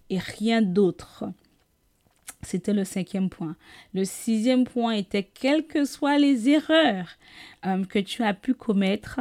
Et 0.09 0.17
rien 0.17 0.63
d'autre. 0.63 1.25
C'était 2.41 2.73
le 2.73 2.83
cinquième 2.83 3.29
point. 3.29 3.55
Le 3.93 4.05
sixième 4.05 4.63
point 4.63 4.93
était, 4.93 5.21
quelles 5.21 5.67
que 5.67 5.85
soient 5.85 6.17
les 6.17 6.49
erreurs 6.49 7.19
euh, 7.67 7.85
que 7.85 7.99
tu 7.99 8.23
as 8.23 8.33
pu 8.33 8.55
commettre, 8.55 9.19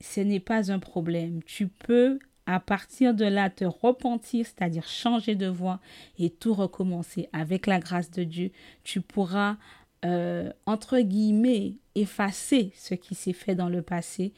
ce 0.00 0.18
n'est 0.18 0.40
pas 0.40 0.72
un 0.72 0.80
problème. 0.80 1.40
Tu 1.44 1.68
peux 1.68 2.18
à 2.54 2.58
partir 2.58 3.14
de 3.14 3.24
là 3.24 3.48
te 3.48 3.64
repentir, 3.64 4.44
c'est-à-dire 4.44 4.88
changer 4.88 5.36
de 5.36 5.46
voie 5.46 5.80
et 6.18 6.30
tout 6.30 6.52
recommencer. 6.52 7.28
Avec 7.32 7.66
la 7.66 7.78
grâce 7.78 8.10
de 8.10 8.24
Dieu, 8.24 8.50
tu 8.82 9.00
pourras, 9.00 9.56
euh, 10.04 10.52
entre 10.66 10.98
guillemets, 10.98 11.74
effacer 11.94 12.72
ce 12.74 12.94
qui 12.94 13.14
s'est 13.14 13.32
fait 13.32 13.54
dans 13.54 13.68
le 13.68 13.82
passé 13.82 14.32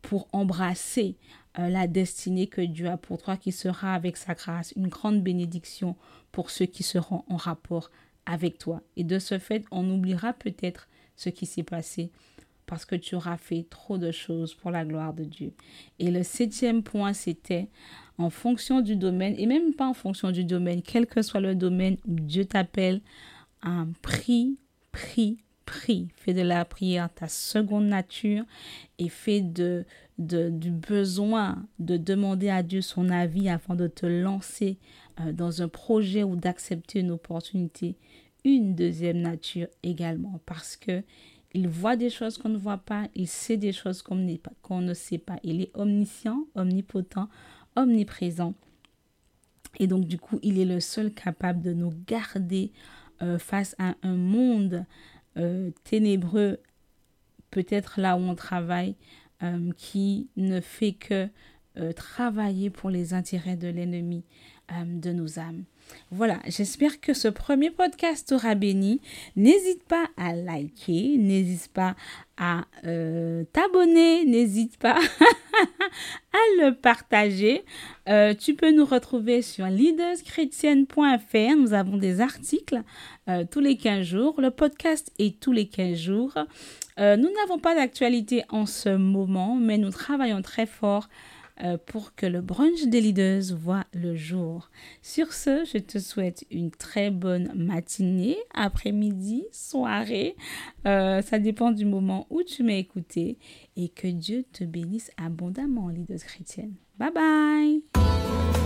pour 0.00 0.28
embrasser 0.32 1.16
euh, 1.58 1.68
la 1.68 1.86
destinée 1.86 2.46
que 2.46 2.62
Dieu 2.62 2.88
a 2.88 2.96
pour 2.96 3.20
toi, 3.20 3.36
qui 3.36 3.52
sera 3.52 3.94
avec 3.94 4.16
sa 4.16 4.34
grâce 4.34 4.72
une 4.76 4.88
grande 4.88 5.22
bénédiction 5.22 5.96
pour 6.32 6.50
ceux 6.50 6.66
qui 6.66 6.82
seront 6.82 7.24
en 7.28 7.36
rapport 7.36 7.90
avec 8.24 8.56
toi. 8.56 8.80
Et 8.96 9.04
de 9.04 9.18
ce 9.18 9.38
fait, 9.38 9.64
on 9.70 9.90
oubliera 9.90 10.32
peut-être 10.32 10.88
ce 11.16 11.28
qui 11.28 11.44
s'est 11.44 11.62
passé 11.62 12.10
parce 12.70 12.84
que 12.84 12.94
tu 12.94 13.16
auras 13.16 13.36
fait 13.36 13.66
trop 13.68 13.98
de 13.98 14.12
choses 14.12 14.54
pour 14.54 14.70
la 14.70 14.84
gloire 14.84 15.12
de 15.12 15.24
Dieu. 15.24 15.52
Et 15.98 16.12
le 16.12 16.22
septième 16.22 16.84
point, 16.84 17.12
c'était 17.12 17.66
en 18.16 18.30
fonction 18.30 18.80
du 18.80 18.94
domaine, 18.94 19.34
et 19.38 19.46
même 19.46 19.74
pas 19.74 19.88
en 19.88 19.92
fonction 19.92 20.30
du 20.30 20.44
domaine, 20.44 20.80
quel 20.80 21.08
que 21.08 21.20
soit 21.20 21.40
le 21.40 21.56
domaine 21.56 21.96
où 22.06 22.14
Dieu 22.14 22.44
t'appelle, 22.44 23.00
un 23.60 23.88
prix, 24.02 24.56
prix, 24.92 25.38
prie, 25.66 26.10
fais 26.14 26.32
de 26.32 26.42
la 26.42 26.64
prière 26.64 27.12
ta 27.12 27.26
seconde 27.26 27.86
nature 27.86 28.44
et 29.00 29.08
fais 29.08 29.40
de, 29.40 29.84
du 30.18 30.70
besoin 30.70 31.66
de 31.80 31.96
demander 31.96 32.50
à 32.50 32.62
Dieu 32.62 32.82
son 32.82 33.10
avis 33.10 33.48
afin 33.48 33.74
de 33.74 33.88
te 33.88 34.06
lancer 34.06 34.78
euh, 35.18 35.32
dans 35.32 35.60
un 35.60 35.68
projet 35.68 36.22
ou 36.22 36.36
d'accepter 36.36 37.00
une 37.00 37.10
opportunité, 37.10 37.96
une 38.44 38.76
deuxième 38.76 39.18
nature 39.18 39.66
également 39.82 40.40
parce 40.46 40.76
que 40.76 41.02
il 41.52 41.68
voit 41.68 41.96
des 41.96 42.10
choses 42.10 42.38
qu'on 42.38 42.48
ne 42.48 42.58
voit 42.58 42.78
pas, 42.78 43.08
il 43.14 43.26
sait 43.26 43.56
des 43.56 43.72
choses 43.72 44.02
qu'on 44.02 44.16
ne 44.16 44.94
sait 44.94 45.18
pas. 45.18 45.38
Il 45.42 45.60
est 45.60 45.70
omniscient, 45.74 46.44
omnipotent, 46.54 47.28
omniprésent. 47.76 48.54
Et 49.78 49.86
donc, 49.86 50.06
du 50.06 50.18
coup, 50.18 50.38
il 50.42 50.58
est 50.58 50.64
le 50.64 50.80
seul 50.80 51.12
capable 51.12 51.62
de 51.62 51.72
nous 51.72 51.92
garder 52.06 52.72
euh, 53.22 53.38
face 53.38 53.74
à 53.78 53.94
un 54.02 54.16
monde 54.16 54.84
euh, 55.36 55.70
ténébreux, 55.84 56.58
peut-être 57.50 58.00
là 58.00 58.16
où 58.16 58.20
on 58.20 58.34
travaille, 58.34 58.94
euh, 59.42 59.72
qui 59.76 60.28
ne 60.36 60.60
fait 60.60 60.92
que 60.92 61.28
travailler 61.96 62.68
pour 62.68 62.90
les 62.90 63.14
intérêts 63.14 63.56
de 63.56 63.68
l'ennemi 63.68 64.24
de 64.84 65.12
nos 65.12 65.38
âmes. 65.38 65.64
Voilà, 66.10 66.38
j'espère 66.46 67.00
que 67.00 67.14
ce 67.14 67.28
premier 67.28 67.70
podcast 67.70 68.28
t'aura 68.28 68.54
béni. 68.54 69.00
N'hésite 69.36 69.84
pas 69.84 70.06
à 70.16 70.34
liker, 70.34 71.16
n'hésite 71.18 71.72
pas 71.72 71.94
à 72.36 72.64
t'abonner, 72.82 74.24
n'hésite 74.24 74.78
pas 74.78 74.96
à 76.32 76.38
le 76.58 76.70
partager. 76.72 77.64
tu 78.38 78.54
peux 78.54 78.72
nous 78.72 78.86
retrouver 78.86 79.42
sur 79.42 79.66
leaderschrétienne.fr. 79.66 81.56
Nous 81.58 81.74
avons 81.74 81.98
des 81.98 82.20
articles 82.22 82.82
euh, 83.30 83.44
tous 83.50 83.60
les 83.60 83.76
15 83.76 84.02
jours. 84.04 84.40
Le 84.40 84.50
podcast 84.50 85.12
est 85.18 85.38
tous 85.38 85.52
les 85.52 85.68
15 85.68 85.96
jours. 85.96 86.34
Euh, 86.98 87.16
nous 87.16 87.28
n'avons 87.40 87.58
pas 87.58 87.74
d'actualité 87.74 88.44
en 88.48 88.66
ce 88.66 88.88
moment, 88.88 89.54
mais 89.54 89.78
nous 89.78 89.90
travaillons 89.90 90.42
très 90.42 90.66
fort 90.66 91.08
euh, 91.08 91.39
pour 91.86 92.14
que 92.14 92.26
le 92.26 92.40
brunch 92.40 92.84
des 92.86 93.00
leaders 93.00 93.54
voit 93.54 93.84
le 93.92 94.14
jour. 94.14 94.70
Sur 95.02 95.32
ce, 95.32 95.64
je 95.64 95.78
te 95.78 95.98
souhaite 95.98 96.44
une 96.50 96.70
très 96.70 97.10
bonne 97.10 97.52
matinée, 97.54 98.36
après-midi, 98.54 99.44
soirée. 99.52 100.36
ça 100.84 101.38
dépend 101.38 101.70
du 101.70 101.84
moment 101.84 102.26
où 102.30 102.42
tu 102.42 102.62
m'as 102.62 102.74
écouté 102.74 103.38
et 103.76 103.88
que 103.88 104.08
Dieu 104.08 104.44
te 104.52 104.64
bénisse 104.64 105.10
abondamment, 105.16 105.88
leaders 105.88 106.24
chrétiennes. 106.24 106.74
Bye 106.98 107.12
bye! 107.12 108.59